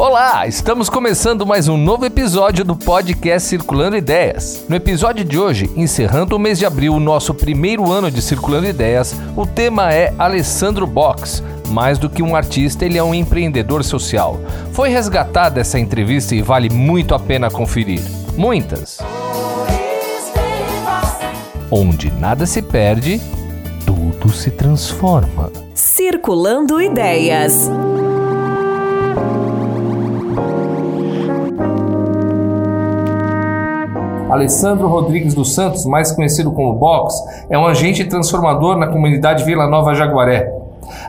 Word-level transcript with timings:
Olá, 0.00 0.46
estamos 0.46 0.88
começando 0.88 1.44
mais 1.44 1.68
um 1.68 1.76
novo 1.76 2.06
episódio 2.06 2.64
do 2.64 2.74
podcast 2.74 3.46
Circulando 3.46 3.98
Ideias. 3.98 4.64
No 4.66 4.74
episódio 4.74 5.22
de 5.22 5.38
hoje, 5.38 5.70
encerrando 5.76 6.34
o 6.34 6.38
mês 6.38 6.58
de 6.58 6.64
abril, 6.64 6.98
nosso 6.98 7.34
primeiro 7.34 7.92
ano 7.92 8.10
de 8.10 8.22
Circulando 8.22 8.66
Ideias, 8.66 9.14
o 9.36 9.44
tema 9.44 9.92
é 9.92 10.14
Alessandro 10.18 10.86
Box. 10.86 11.44
Mais 11.68 11.98
do 11.98 12.08
que 12.08 12.22
um 12.22 12.34
artista, 12.34 12.86
ele 12.86 12.96
é 12.96 13.02
um 13.02 13.14
empreendedor 13.14 13.84
social. 13.84 14.40
Foi 14.72 14.88
resgatada 14.88 15.60
essa 15.60 15.78
entrevista 15.78 16.34
e 16.34 16.40
vale 16.40 16.70
muito 16.70 17.14
a 17.14 17.18
pena 17.18 17.50
conferir. 17.50 18.00
Muitas. 18.38 19.00
Onde 21.70 22.10
nada 22.10 22.46
se 22.46 22.62
perde, 22.62 23.20
tudo 23.84 24.32
se 24.32 24.50
transforma. 24.50 25.52
Circulando 25.74 26.80
Ideias. 26.80 27.68
Alessandro 34.30 34.86
Rodrigues 34.86 35.34
dos 35.34 35.54
Santos, 35.54 35.84
mais 35.84 36.12
conhecido 36.12 36.52
como 36.52 36.74
Box, 36.74 37.14
é 37.50 37.58
um 37.58 37.66
agente 37.66 38.04
transformador 38.04 38.76
na 38.76 38.86
comunidade 38.86 39.44
Vila 39.44 39.66
Nova 39.66 39.94
Jaguaré. 39.94 40.52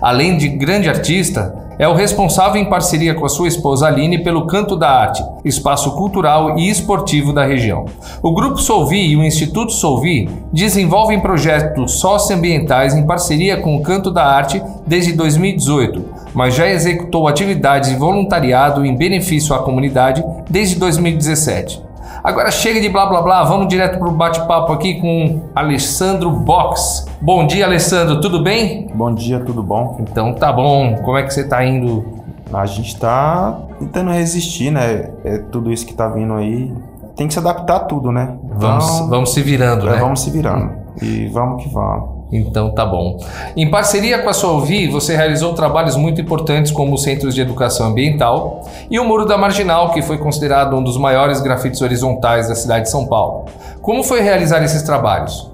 Além 0.02 0.38
de 0.38 0.47
grande 0.47 0.89
artista, 0.89 1.55
é 1.77 1.88
o 1.88 1.94
responsável 1.94 2.61
em 2.61 2.70
parceria 2.70 3.16
com 3.16 3.25
a 3.25 3.30
sua 3.30 3.47
esposa 3.47 3.88
Aline 3.88 4.23
pelo 4.23 4.45
Canto 4.45 4.75
da 4.75 4.89
Arte, 4.89 5.23
espaço 5.44 5.95
cultural 5.95 6.57
e 6.57 6.70
esportivo 6.70 7.34
da 7.34 7.45
região. 7.45 7.85
O 8.21 8.34
Grupo 8.34 8.57
Solvi 8.57 9.07
e 9.07 9.16
o 9.16 9.23
Instituto 9.23 9.72
Solvi 9.72 10.30
desenvolvem 10.53 11.19
projetos 11.19 11.99
socioambientais 11.99 12.94
em 12.95 13.05
parceria 13.05 13.58
com 13.58 13.75
o 13.75 13.81
Canto 13.81 14.11
da 14.11 14.23
Arte 14.23 14.61
desde 14.85 15.13
2018, 15.13 16.05
mas 16.33 16.55
já 16.55 16.67
executou 16.67 17.27
atividades 17.27 17.89
de 17.89 17.95
voluntariado 17.95 18.85
em 18.85 18.95
benefício 18.95 19.55
à 19.55 19.59
comunidade 19.59 20.23
desde 20.49 20.75
2017. 20.75 21.91
Agora 22.23 22.52
chega 22.52 22.80
de 22.80 22.88
blá 22.88 23.08
blá 23.08 23.19
blá, 23.23 23.44
vamos 23.44 23.67
direto 23.67 23.97
para 23.97 24.08
o 24.08 24.11
bate-papo 24.11 24.72
aqui 24.72 25.02
com 25.02 25.41
Alessandro 25.55 26.30
Box. 26.30 27.08
Bom 27.19 27.47
dia, 27.47 27.66
Alessandro, 27.66 28.22
tudo 28.22 28.44
bem? 28.44 28.88
Bom 28.94 29.11
dia, 29.11 29.39
tudo 29.39 29.63
bom? 29.63 29.97
Então 30.02 30.31
tá 30.36 30.53
bom. 30.53 30.97
Como 30.97 31.17
é 31.17 31.23
que 31.23 31.33
você 31.33 31.41
está 31.41 31.66
indo? 31.66 32.05
A 32.53 32.67
gente 32.67 32.89
está 32.89 33.59
tentando 33.80 34.11
resistir, 34.11 34.69
né? 34.69 35.09
É 35.25 35.39
tudo 35.39 35.73
isso 35.73 35.83
que 35.83 35.94
está 35.94 36.08
vindo 36.09 36.33
aí. 36.33 36.72
Tem 37.16 37.28
que 37.28 37.33
se 37.33 37.39
adaptar 37.39 37.78
a 37.78 37.80
tudo, 37.80 38.11
né? 38.11 38.38
Vamos, 38.53 38.85
Então, 38.85 39.09
vamos 39.09 39.33
se 39.33 39.41
virando, 39.41 39.88
é, 39.88 39.94
né? 39.94 39.97
Vamos 40.00 40.22
se 40.22 40.30
virando. 40.30 40.73
E 41.02 41.28
vamos 41.28 41.63
que 41.63 41.69
vamos. 41.69 42.20
Então 42.32 42.72
tá 42.72 42.86
bom. 42.86 43.20
Em 43.58 43.70
parceria 43.70 44.20
com 44.20 44.30
a 44.30 44.34
Solvi, 44.34 44.88
você 44.88 45.16
realizou 45.16 45.54
trabalhos 45.54 45.96
muito 45.96 46.22
importantes 46.22 46.72
como 46.72 46.94
os 46.94 47.04
Centros 47.04 47.36
de 47.36 47.42
Educação 47.42 47.88
Ambiental 47.88 48.66
e 48.90 49.00
o 49.00 49.04
Muro 49.04 49.26
da 49.26 49.38
Marginal, 49.38 49.92
que 49.92 50.02
foi 50.02 50.18
considerado 50.18 50.76
um 50.76 50.84
dos 50.84 50.98
maiores 50.98 51.42
grafites 51.42 51.82
horizontais 51.82 52.48
da 52.48 52.56
cidade 52.56 52.86
de 52.86 52.92
São 52.92 53.06
Paulo. 53.06 53.46
Como 53.82 54.04
foi 54.04 54.22
realizar 54.22 54.64
esses 54.64 54.82
trabalhos? 54.84 55.52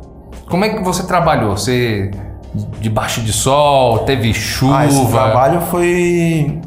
Como 0.50 0.64
é 0.64 0.70
que 0.70 0.84
você 0.84 1.06
trabalhou? 1.06 1.58
Você 1.58 2.12
debaixo 2.80 3.22
de 3.22 3.34
sol, 3.34 4.00
teve 4.00 4.34
chuva? 4.34 4.80
Ah, 4.80 4.86
esse 4.86 5.08
trabalho 5.08 5.62
foi. 5.62 6.60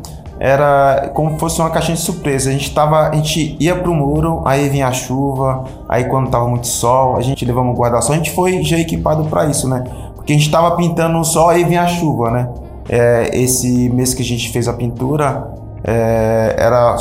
Era 0.43 1.11
como 1.13 1.33
se 1.33 1.39
fosse 1.39 1.61
uma 1.61 1.69
caixinha 1.69 1.95
de 1.95 2.03
surpresa. 2.03 2.49
A 2.49 2.53
gente, 2.55 2.73
tava, 2.73 3.11
a 3.11 3.15
gente 3.15 3.59
ia 3.61 3.77
pro 3.77 3.93
muro, 3.93 4.41
aí 4.47 4.71
vinha 4.71 4.89
a 4.89 4.93
chuva, 4.93 5.65
aí 5.87 6.05
quando 6.05 6.31
tava 6.31 6.49
muito 6.49 6.67
sol, 6.67 7.19
a 7.19 7.21
gente 7.21 7.45
levava 7.45 7.69
um 7.69 7.75
guarda-sol. 7.75 8.15
A 8.15 8.17
gente 8.17 8.31
foi 8.31 8.63
já 8.63 8.79
equipado 8.79 9.25
para 9.25 9.45
isso, 9.45 9.69
né? 9.69 9.85
Porque 10.17 10.33
a 10.33 10.37
gente 10.37 10.51
tava 10.51 10.75
pintando 10.77 11.19
o 11.19 11.25
sol, 11.25 11.51
aí 11.51 11.63
vinha 11.63 11.83
a 11.83 11.87
chuva, 11.87 12.31
né? 12.31 12.49
É, 12.89 13.31
esse 13.35 13.91
mês 13.91 14.15
que 14.15 14.23
a 14.23 14.25
gente 14.25 14.51
fez 14.51 14.67
a 14.67 14.73
pintura, 14.73 15.47
é, 15.85 16.55
era 16.57 16.97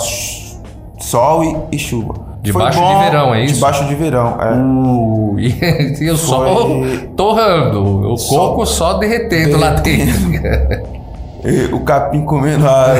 sol 1.00 1.42
e, 1.72 1.78
e 1.78 1.80
chuva. 1.80 2.16
Debaixo 2.42 2.78
Foi 2.78 2.88
de 2.88 3.03
verão, 3.06 3.36
é 3.36 3.46
isso? 3.46 3.53
Debaixo 3.56 3.86
de 3.86 3.96
verão, 3.96 4.38
é. 4.42 4.53
Uh, 4.53 5.40
e, 5.40 6.03
e 6.03 6.09
o 6.09 6.18
sol 6.18 6.81
torrando, 7.16 8.13
o 8.13 8.18
coco 8.18 8.66
só 8.66 8.96
derretendo 8.96 9.58
lá 9.58 9.72
dentro. 9.72 10.90
O 11.73 11.79
capim 11.81 12.22
comendo 12.25 12.66
a, 12.67 12.95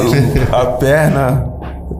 a 0.62 0.66
perna. 0.78 1.54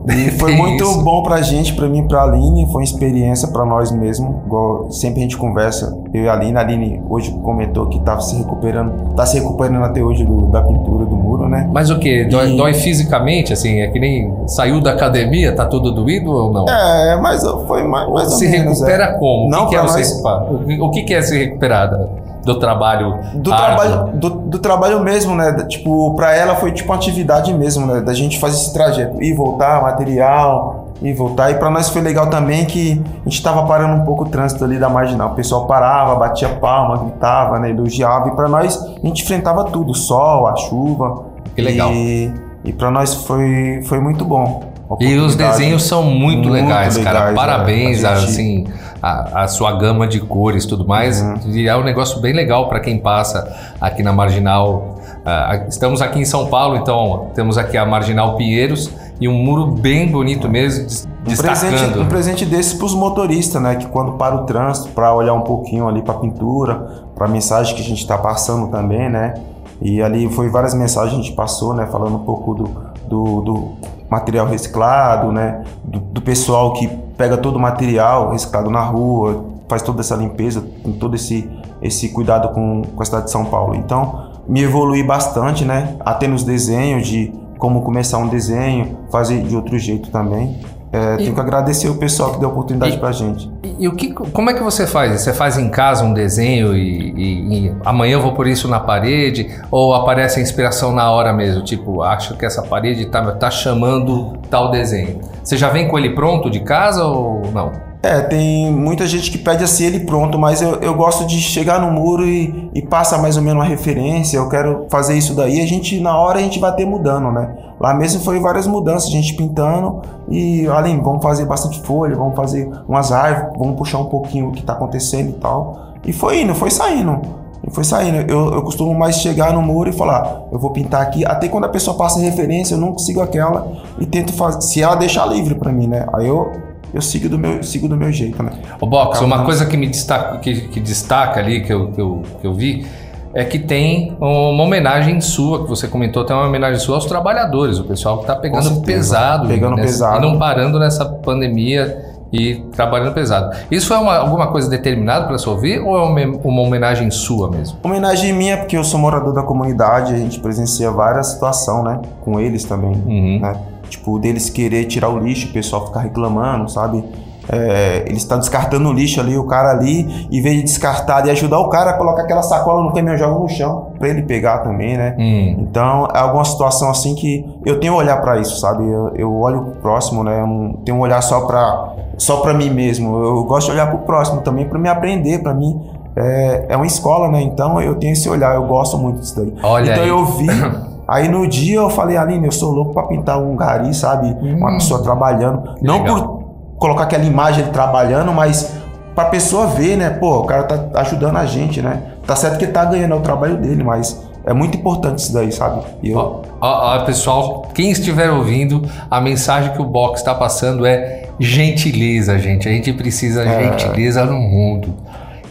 E 0.08 0.30
foi 0.38 0.54
muito 0.56 0.82
isso? 0.82 1.02
bom 1.02 1.22
pra 1.22 1.42
gente, 1.42 1.74
pra 1.74 1.86
mim 1.86 2.06
pra 2.08 2.22
Aline. 2.22 2.64
Foi 2.66 2.76
uma 2.76 2.84
experiência 2.84 3.48
pra 3.48 3.66
nós 3.66 3.92
mesmo. 3.92 4.42
Igual 4.46 4.90
sempre 4.90 5.18
a 5.20 5.22
gente 5.22 5.36
conversa, 5.36 5.96
eu 6.14 6.24
e 6.24 6.28
a 6.28 6.32
Aline. 6.32 6.56
A 6.56 6.60
Aline 6.60 7.02
hoje 7.08 7.30
comentou 7.42 7.86
que 7.86 8.00
tava 8.00 8.20
se 8.22 8.36
recuperando, 8.36 9.14
tá 9.14 9.26
se 9.26 9.38
recuperando 9.38 9.84
até 9.84 10.02
hoje 10.02 10.24
do- 10.24 10.46
da 10.46 10.62
pintura 10.62 11.04
do 11.04 11.14
muro, 11.16 11.48
né? 11.48 11.68
Mas 11.70 11.90
o 11.90 11.98
que? 11.98 12.24
Dói, 12.24 12.54
E- 12.54 12.56
dói 12.56 12.72
fisicamente, 12.72 13.52
assim? 13.52 13.80
É 13.80 13.88
que 13.88 14.00
nem 14.00 14.32
saiu 14.46 14.80
da 14.80 14.92
academia, 14.92 15.54
tá 15.54 15.66
tudo 15.66 15.92
doído 15.92 16.30
ou 16.30 16.50
não? 16.52 16.66
É, 16.68 17.20
mas 17.20 17.42
foi 17.66 17.82
mais, 17.86 18.08
mais 18.10 18.32
se 18.34 18.48
menos, 18.48 18.78
recupera 18.78 19.04
é. 19.04 19.18
como? 19.18 19.50
Não, 19.50 19.64
o 19.64 19.68
que, 19.68 19.70
que 19.70 19.76
é 19.76 19.80
o 19.80 19.82
nós- 19.82 19.92
se 19.92 20.14
recuperar? 20.14 20.82
O 20.82 20.90
que- 20.90 21.02
que, 21.02 21.14
é 21.14 21.22
se 21.22 21.38
recuperar 21.38 21.90
da- 21.90 22.08
do 22.44 22.58
trabalho? 22.58 23.18
Do 23.34 23.50
trabalho, 23.50 24.06
do, 24.14 24.30
do 24.30 24.58
trabalho 24.58 25.00
mesmo, 25.00 25.34
né? 25.34 25.52
Tipo, 25.68 26.14
pra 26.14 26.34
ela 26.34 26.56
foi 26.56 26.72
tipo 26.72 26.88
uma 26.90 26.96
atividade 26.96 27.52
mesmo, 27.54 27.86
né? 27.86 28.00
Da 28.00 28.14
gente 28.14 28.38
fazer 28.38 28.56
esse 28.56 28.72
trajeto, 28.72 29.22
e 29.22 29.32
voltar, 29.34 29.82
material, 29.82 30.88
e 31.02 31.12
voltar. 31.12 31.50
E 31.50 31.54
pra 31.54 31.70
nós 31.70 31.88
foi 31.88 32.02
legal 32.02 32.28
também 32.28 32.64
que 32.64 33.02
a 33.24 33.28
gente 33.28 33.42
tava 33.42 33.62
parando 33.66 33.94
um 33.94 34.04
pouco 34.04 34.24
o 34.24 34.28
trânsito 34.28 34.64
ali 34.64 34.78
da 34.78 34.88
marginal. 34.88 35.30
O 35.32 35.34
pessoal 35.34 35.66
parava, 35.66 36.14
batia 36.16 36.48
palma, 36.48 36.96
gritava, 36.98 37.58
né? 37.58 37.70
Elogiava. 37.70 38.28
E 38.28 38.32
pra 38.32 38.48
nós, 38.48 38.76
a 39.02 39.06
gente 39.06 39.22
enfrentava 39.22 39.64
tudo, 39.64 39.92
o 39.92 39.94
sol, 39.94 40.46
a 40.46 40.56
chuva. 40.56 41.24
Que 41.54 41.62
legal. 41.62 41.90
E, 41.92 42.32
e 42.64 42.72
pra 42.72 42.90
nós 42.90 43.14
foi, 43.14 43.82
foi 43.86 44.00
muito 44.00 44.24
bom. 44.24 44.62
E 44.98 45.14
os 45.18 45.36
desenhos 45.36 45.84
são 45.84 46.02
muito, 46.02 46.48
Muito 46.48 46.64
legais, 46.64 46.98
cara. 46.98 47.18
legais, 47.28 47.36
Parabéns, 47.36 48.02
né? 48.02 48.08
A 48.08 48.14
gente- 48.16 48.30
assim, 48.30 48.64
a, 49.02 49.44
a 49.44 49.48
sua 49.48 49.72
gama 49.72 50.06
de 50.06 50.20
cores 50.20 50.64
e 50.64 50.68
tudo 50.68 50.86
mais. 50.86 51.20
Uhum. 51.20 51.38
E 51.46 51.68
é 51.68 51.76
um 51.76 51.84
negócio 51.84 52.20
bem 52.20 52.32
legal 52.32 52.68
para 52.68 52.80
quem 52.80 52.98
passa 52.98 53.74
aqui 53.80 54.02
na 54.02 54.12
Marginal. 54.12 54.96
Ah, 55.24 55.64
estamos 55.68 56.00
aqui 56.00 56.18
em 56.18 56.24
São 56.24 56.46
Paulo, 56.46 56.76
então 56.76 57.30
temos 57.34 57.58
aqui 57.58 57.76
a 57.76 57.84
Marginal 57.84 58.36
Pinheiros 58.36 58.90
e 59.20 59.28
um 59.28 59.34
muro 59.34 59.66
bem 59.66 60.10
bonito 60.10 60.48
mesmo, 60.48 60.86
Um 61.28 61.36
presente, 61.36 61.98
um 61.98 62.06
presente 62.06 62.46
desse 62.46 62.76
para 62.76 62.86
os 62.86 62.94
motoristas, 62.94 63.60
né? 63.60 63.76
Que 63.76 63.86
quando 63.86 64.12
para 64.12 64.34
o 64.34 64.46
trânsito, 64.46 64.88
para 64.88 65.14
olhar 65.14 65.34
um 65.34 65.42
pouquinho 65.42 65.86
ali 65.86 66.00
para 66.00 66.14
a 66.14 66.18
pintura, 66.18 67.04
para 67.14 67.26
a 67.26 67.28
mensagem 67.28 67.74
que 67.74 67.82
a 67.82 67.84
gente 67.84 68.00
está 68.00 68.16
passando 68.16 68.68
também, 68.68 69.10
né? 69.10 69.34
E 69.82 70.02
ali 70.02 70.28
foi 70.30 70.48
várias 70.48 70.72
mensagens 70.72 71.14
que 71.14 71.20
a 71.20 71.22
gente 71.22 71.36
passou, 71.36 71.74
né? 71.74 71.86
Falando 71.86 72.16
um 72.16 72.24
pouco 72.24 72.54
do, 72.54 72.64
do, 73.06 73.40
do 73.42 73.72
material 74.10 74.46
reciclado, 74.46 75.30
né? 75.30 75.64
Do, 75.84 76.00
do 76.00 76.20
pessoal 76.20 76.72
que 76.72 76.88
pega 77.16 77.36
todo 77.36 77.56
o 77.56 77.60
material 77.60 78.32
reciclado 78.32 78.70
na 78.70 78.82
rua, 78.82 79.44
faz 79.68 79.82
toda 79.82 80.00
essa 80.00 80.16
limpeza, 80.16 80.62
tem 80.82 80.92
todo 80.92 81.14
esse, 81.14 81.48
esse 81.80 82.08
cuidado 82.08 82.48
com, 82.48 82.82
com 82.82 83.02
a 83.02 83.04
cidade 83.04 83.26
de 83.26 83.30
São 83.30 83.44
Paulo. 83.44 83.76
Então, 83.76 84.30
me 84.48 84.62
evolui 84.62 85.02
bastante, 85.02 85.64
né? 85.64 85.96
Até 86.00 86.26
nos 86.26 86.42
desenhos 86.42 87.06
de 87.06 87.32
como 87.56 87.82
começar 87.82 88.18
um 88.18 88.26
desenho, 88.26 88.96
fazer 89.12 89.42
de 89.42 89.54
outro 89.54 89.78
jeito 89.78 90.10
também. 90.10 90.58
É, 90.92 91.16
tenho 91.18 91.34
que 91.34 91.40
agradecer 91.40 91.88
o 91.88 91.94
pessoal 91.94 92.32
que 92.32 92.40
deu 92.40 92.48
a 92.48 92.52
oportunidade 92.52 92.96
E- 92.96 92.98
pra 92.98 93.12
gente. 93.12 93.48
E, 93.62 93.84
e 93.84 93.88
o 93.88 93.94
que, 93.94 94.12
como 94.12 94.50
é 94.50 94.54
que 94.54 94.62
você 94.62 94.86
faz? 94.88 95.20
Você 95.20 95.32
faz 95.32 95.56
em 95.56 95.68
casa 95.68 96.04
um 96.04 96.12
desenho 96.12 96.76
e, 96.76 97.12
e- 97.16 97.66
e 97.68 97.76
amanhã 97.84 98.14
eu 98.14 98.20
vou 98.22 98.32
por 98.34 98.46
isso 98.48 98.66
na 98.66 98.80
parede? 98.80 99.48
Ou 99.70 99.94
aparece 99.94 100.40
a 100.40 100.42
inspiração 100.42 100.92
na 100.92 101.08
hora 101.12 101.32
mesmo? 101.32 101.62
Tipo, 101.62 102.02
acho 102.02 102.36
que 102.36 102.44
essa 102.44 102.62
parede 102.62 103.06
tá, 103.06 103.22
tá 103.32 103.50
chamando 103.50 104.36
tal 104.50 104.70
desenho. 104.72 105.20
Você 105.44 105.56
já 105.56 105.68
vem 105.68 105.86
com 105.86 105.96
ele 105.98 106.10
pronto 106.14 106.50
de 106.50 106.58
casa 106.60 107.04
ou 107.04 107.42
não? 107.52 107.70
É, 108.02 108.22
tem 108.22 108.72
muita 108.72 109.06
gente 109.06 109.30
que 109.30 109.36
pede 109.36 109.62
assim 109.62 109.84
ele 109.84 110.00
pronto, 110.00 110.38
mas 110.38 110.62
eu, 110.62 110.76
eu 110.76 110.94
gosto 110.94 111.26
de 111.26 111.38
chegar 111.38 111.78
no 111.80 111.90
muro 111.90 112.26
e, 112.26 112.70
e 112.74 112.80
passa 112.80 113.18
mais 113.18 113.36
ou 113.36 113.42
menos 113.42 113.62
uma 113.62 113.68
referência. 113.68 114.38
Eu 114.38 114.48
quero 114.48 114.86
fazer 114.88 115.18
isso 115.18 115.34
daí. 115.34 115.60
A 115.60 115.66
gente, 115.66 116.00
na 116.00 116.16
hora, 116.16 116.38
a 116.38 116.42
gente 116.42 116.58
vai 116.58 116.74
ter 116.74 116.86
mudando, 116.86 117.30
né? 117.30 117.54
Lá 117.78 117.92
mesmo 117.92 118.22
foi 118.22 118.40
várias 118.40 118.66
mudanças, 118.66 119.08
a 119.08 119.12
gente 119.12 119.34
pintando 119.34 120.00
e 120.28 120.66
além, 120.68 121.00
vamos 121.02 121.22
fazer 121.22 121.44
bastante 121.44 121.80
folha, 121.82 122.16
vamos 122.16 122.36
fazer 122.36 122.70
umas 122.88 123.12
árvores, 123.12 123.58
vamos 123.58 123.76
puxar 123.76 123.98
um 123.98 124.06
pouquinho 124.06 124.48
o 124.48 124.52
que 124.52 124.62
tá 124.62 124.72
acontecendo 124.72 125.30
e 125.30 125.34
tal. 125.34 125.90
E 126.06 126.12
foi 126.12 126.42
indo, 126.42 126.54
foi 126.54 126.70
saindo. 126.70 127.20
E 127.66 127.70
foi 127.70 127.84
saindo. 127.84 128.30
Eu, 128.30 128.54
eu 128.54 128.62
costumo 128.62 128.94
mais 128.94 129.16
chegar 129.16 129.52
no 129.52 129.60
muro 129.60 129.90
e 129.90 129.92
falar, 129.92 130.42
eu 130.50 130.58
vou 130.58 130.70
pintar 130.70 131.02
aqui. 131.02 131.26
Até 131.26 131.48
quando 131.48 131.64
a 131.64 131.68
pessoa 131.68 131.96
passa 131.96 132.18
referência, 132.20 132.74
eu 132.74 132.78
não 132.78 132.92
consigo 132.92 133.20
aquela 133.20 133.70
e 133.98 134.06
tento 134.06 134.32
fazer. 134.32 134.62
Se 134.62 134.82
ela 134.82 134.94
deixar 134.94 135.26
livre 135.26 135.54
pra 135.54 135.70
mim, 135.70 135.86
né? 135.86 136.06
Aí 136.14 136.26
eu, 136.26 136.50
eu 136.92 137.00
sigo 137.00 137.28
do 137.28 137.38
meu, 137.38 137.62
sigo 137.62 137.88
do 137.88 137.96
meu 137.96 138.12
jeito, 138.12 138.42
né? 138.42 138.50
O 138.80 138.86
Box, 138.86 139.20
uma 139.20 139.44
coisa 139.44 139.66
que 139.66 139.76
me 139.76 139.86
destaca, 139.86 140.38
que, 140.38 140.68
que 140.68 140.80
destaca 140.80 141.40
ali, 141.40 141.62
que 141.62 141.72
eu, 141.72 141.92
que, 141.92 142.00
eu, 142.00 142.22
que 142.40 142.46
eu 142.46 142.54
vi, 142.54 142.86
é 143.32 143.44
que 143.44 143.58
tem 143.58 144.16
uma 144.20 144.62
homenagem 144.62 145.20
sua, 145.20 145.62
que 145.62 145.68
você 145.68 145.86
comentou, 145.86 146.24
tem 146.24 146.34
uma 146.34 146.46
homenagem 146.46 146.80
sua 146.80 146.96
aos 146.96 147.06
trabalhadores, 147.06 147.78
o 147.78 147.84
pessoal 147.84 148.16
que 148.16 148.24
está 148.24 148.34
pegando 148.34 148.62
certeza. 148.64 148.84
pesado, 148.84 149.48
Pegando 149.48 149.76
nessa- 149.76 149.88
pesado. 149.88 150.18
e 150.18 150.20
não 150.28 150.38
parando 150.38 150.78
nessa 150.78 151.04
pandemia 151.04 152.10
e 152.32 152.56
trabalhando 152.72 153.12
pesado. 153.12 153.56
Isso 153.70 153.92
é 153.92 153.98
uma, 153.98 154.16
alguma 154.16 154.48
coisa 154.48 154.68
determinada 154.68 155.26
para 155.26 155.36
você 155.38 155.48
ouvir 155.48 155.80
ou 155.80 155.96
é 155.96 156.02
uma, 156.02 156.38
uma, 156.44 156.62
homenagem 156.62 157.10
sua 157.10 157.50
mesmo? 157.50 157.78
Homenagem 157.82 158.32
minha, 158.32 158.56
porque 158.58 158.76
eu 158.76 158.84
sou 158.84 158.98
morador 159.00 159.32
da 159.32 159.42
comunidade, 159.42 160.14
a 160.14 160.18
gente 160.18 160.38
presencia 160.40 160.90
várias 160.90 161.28
situações, 161.28 161.84
né? 161.84 162.00
Com 162.20 162.38
eles 162.38 162.64
também, 162.64 162.92
uhum. 162.92 163.40
né? 163.40 163.56
Tipo, 163.90 164.18
deles 164.18 164.48
querer 164.48 164.84
tirar 164.84 165.08
o 165.08 165.18
lixo, 165.18 165.48
o 165.48 165.52
pessoal 165.52 165.86
ficar 165.86 166.00
reclamando, 166.00 166.70
sabe? 166.70 167.04
É, 167.52 168.04
eles 168.06 168.22
estão 168.22 168.38
descartando 168.38 168.88
o 168.88 168.92
lixo 168.92 169.20
ali, 169.20 169.36
o 169.36 169.44
cara 169.44 169.70
ali, 169.70 170.28
em 170.30 170.40
vez 170.40 170.56
de 170.56 170.62
descartar 170.62 171.26
e 171.26 171.30
ajudar 171.30 171.58
o 171.58 171.68
cara 171.68 171.90
a 171.90 171.92
colocar 171.94 172.22
aquela 172.22 172.42
sacola 172.42 172.84
no 172.84 172.92
caminhão, 172.92 173.16
joga 173.18 173.40
no 173.40 173.48
chão, 173.48 173.92
para 173.98 174.08
ele 174.08 174.22
pegar 174.22 174.58
também, 174.58 174.96
né? 174.96 175.16
Hum. 175.18 175.56
Então, 175.58 176.06
é 176.14 176.18
alguma 176.18 176.44
situação 176.44 176.88
assim 176.90 177.14
que 177.16 177.44
eu 177.66 177.80
tenho 177.80 177.94
olhar 177.94 178.20
para 178.20 178.38
isso, 178.38 178.60
sabe? 178.60 178.88
Eu, 178.88 179.12
eu 179.16 179.34
olho 179.34 179.62
pro 179.62 179.72
próximo, 179.82 180.22
né? 180.22 180.40
Eu 180.40 180.46
não 180.46 180.72
tenho 180.84 180.98
um 180.98 181.00
olhar 181.00 181.20
só 181.22 181.40
para 181.40 181.96
só 182.16 182.36
para 182.36 182.54
mim 182.54 182.70
mesmo. 182.70 183.16
Eu 183.20 183.44
gosto 183.44 183.66
de 183.66 183.72
olhar 183.72 183.88
pro 183.88 183.98
próximo 184.00 184.42
também 184.42 184.68
para 184.68 184.78
me 184.78 184.88
aprender, 184.88 185.42
para 185.42 185.54
mim 185.54 185.80
é, 186.16 186.66
é 186.68 186.76
uma 186.76 186.86
escola, 186.86 187.28
né? 187.28 187.40
Então, 187.42 187.80
eu 187.80 187.94
tenho 187.96 188.12
esse 188.12 188.28
olhar, 188.28 188.54
eu 188.54 188.66
gosto 188.66 188.98
muito 188.98 189.20
disso 189.20 189.36
daí. 189.36 189.54
Olha 189.62 189.90
então, 189.90 190.02
aí. 190.02 190.08
eu 190.08 190.24
vi 190.24 190.46
Aí 191.10 191.28
no 191.28 191.44
dia 191.48 191.78
eu 191.78 191.90
falei, 191.90 192.16
Aline, 192.16 192.46
eu 192.46 192.52
sou 192.52 192.70
louco 192.70 192.94
para 192.94 193.02
pintar 193.08 193.36
um 193.42 193.56
gari, 193.56 193.92
sabe? 193.92 194.28
Hum, 194.28 194.58
uma 194.58 194.74
pessoa 194.74 195.02
trabalhando. 195.02 195.74
Não 195.82 196.04
legal. 196.04 196.16
por 196.16 196.78
colocar 196.78 197.02
aquela 197.02 197.24
imagem 197.24 197.64
ele 197.64 197.72
trabalhando, 197.72 198.32
mas 198.32 198.76
para 199.12 199.24
a 199.24 199.26
pessoa 199.26 199.66
ver, 199.66 199.96
né? 199.96 200.08
Pô, 200.10 200.38
o 200.38 200.44
cara 200.44 200.62
tá 200.62 201.00
ajudando 201.00 201.36
a 201.36 201.44
gente, 201.44 201.82
né? 201.82 202.00
Tá 202.24 202.36
certo 202.36 202.58
que 202.58 202.64
ele 202.64 202.72
tá 202.72 202.84
ganhando 202.84 203.12
é 203.12 203.16
o 203.16 203.20
trabalho 203.20 203.56
dele, 203.56 203.82
mas 203.82 204.24
é 204.46 204.52
muito 204.52 204.78
importante 204.78 205.18
isso 205.18 205.34
daí, 205.34 205.50
sabe? 205.50 205.82
E 206.00 206.12
eu... 206.12 206.16
ó, 206.16 206.42
ó, 206.60 206.96
ó, 206.96 207.04
pessoal, 207.04 207.66
quem 207.74 207.90
estiver 207.90 208.30
ouvindo, 208.30 208.88
a 209.10 209.20
mensagem 209.20 209.72
que 209.72 209.82
o 209.82 209.84
Box 209.84 210.20
está 210.20 210.32
passando 210.32 210.86
é 210.86 211.24
gentileza, 211.40 212.38
gente. 212.38 212.68
A 212.68 212.72
gente 212.72 212.92
precisa 212.92 213.42
de 213.44 213.50
é... 213.50 213.64
gentileza 213.64 214.24
no 214.24 214.38
mundo. 214.38 214.94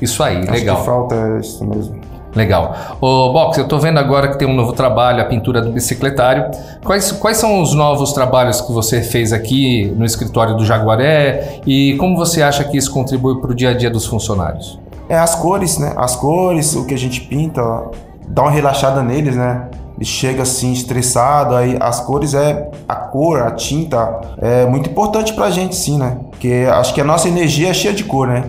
Isso 0.01 0.23
aí, 0.23 0.37
Acho 0.37 0.51
legal. 0.51 0.77
Que 0.77 0.85
falta 0.85 1.37
isso 1.41 1.65
mesmo. 1.65 1.98
Legal. 2.35 2.75
Ô, 3.01 3.33
Box, 3.33 3.57
eu 3.57 3.63
estou 3.63 3.79
vendo 3.79 3.97
agora 3.97 4.27
que 4.27 4.37
tem 4.37 4.47
um 4.47 4.53
novo 4.53 4.73
trabalho, 4.73 5.21
a 5.21 5.25
pintura 5.25 5.61
do 5.61 5.71
bicicletário. 5.71 6.45
Quais, 6.83 7.11
quais 7.11 7.37
são 7.37 7.61
os 7.61 7.73
novos 7.73 8.13
trabalhos 8.13 8.61
que 8.61 8.71
você 8.71 9.01
fez 9.01 9.33
aqui 9.33 9.91
no 9.97 10.05
escritório 10.05 10.55
do 10.55 10.65
Jaguaré 10.65 11.59
e 11.65 11.95
como 11.97 12.15
você 12.15 12.41
acha 12.41 12.63
que 12.63 12.77
isso 12.77 12.91
contribui 12.91 13.41
para 13.41 13.51
o 13.51 13.55
dia 13.55 13.71
a 13.71 13.73
dia 13.73 13.89
dos 13.89 14.05
funcionários? 14.05 14.79
É 15.07 15.17
as 15.17 15.33
cores, 15.33 15.79
né? 15.79 15.93
As 15.97 16.15
cores, 16.15 16.75
o 16.75 16.85
que 16.85 16.93
a 16.93 16.97
gente 16.97 17.21
pinta, 17.21 17.61
dá 18.27 18.43
uma 18.43 18.51
relaxada 18.51 19.01
neles, 19.01 19.35
né? 19.35 19.67
Ele 19.97 20.05
chega 20.05 20.43
assim 20.43 20.71
estressado, 20.71 21.55
aí 21.55 21.77
as 21.79 21.99
cores 21.99 22.33
é 22.33 22.69
a 22.87 22.95
cor, 22.95 23.41
a 23.41 23.51
tinta 23.51 24.21
é 24.37 24.65
muito 24.65 24.89
importante 24.89 25.33
pra 25.33 25.49
gente 25.49 25.75
sim, 25.75 25.97
né? 25.97 26.17
Porque 26.29 26.65
acho 26.71 26.93
que 26.93 27.01
a 27.01 27.03
nossa 27.03 27.27
energia 27.27 27.69
é 27.69 27.73
cheia 27.73 27.93
de 27.93 28.05
cor, 28.05 28.27
né? 28.27 28.45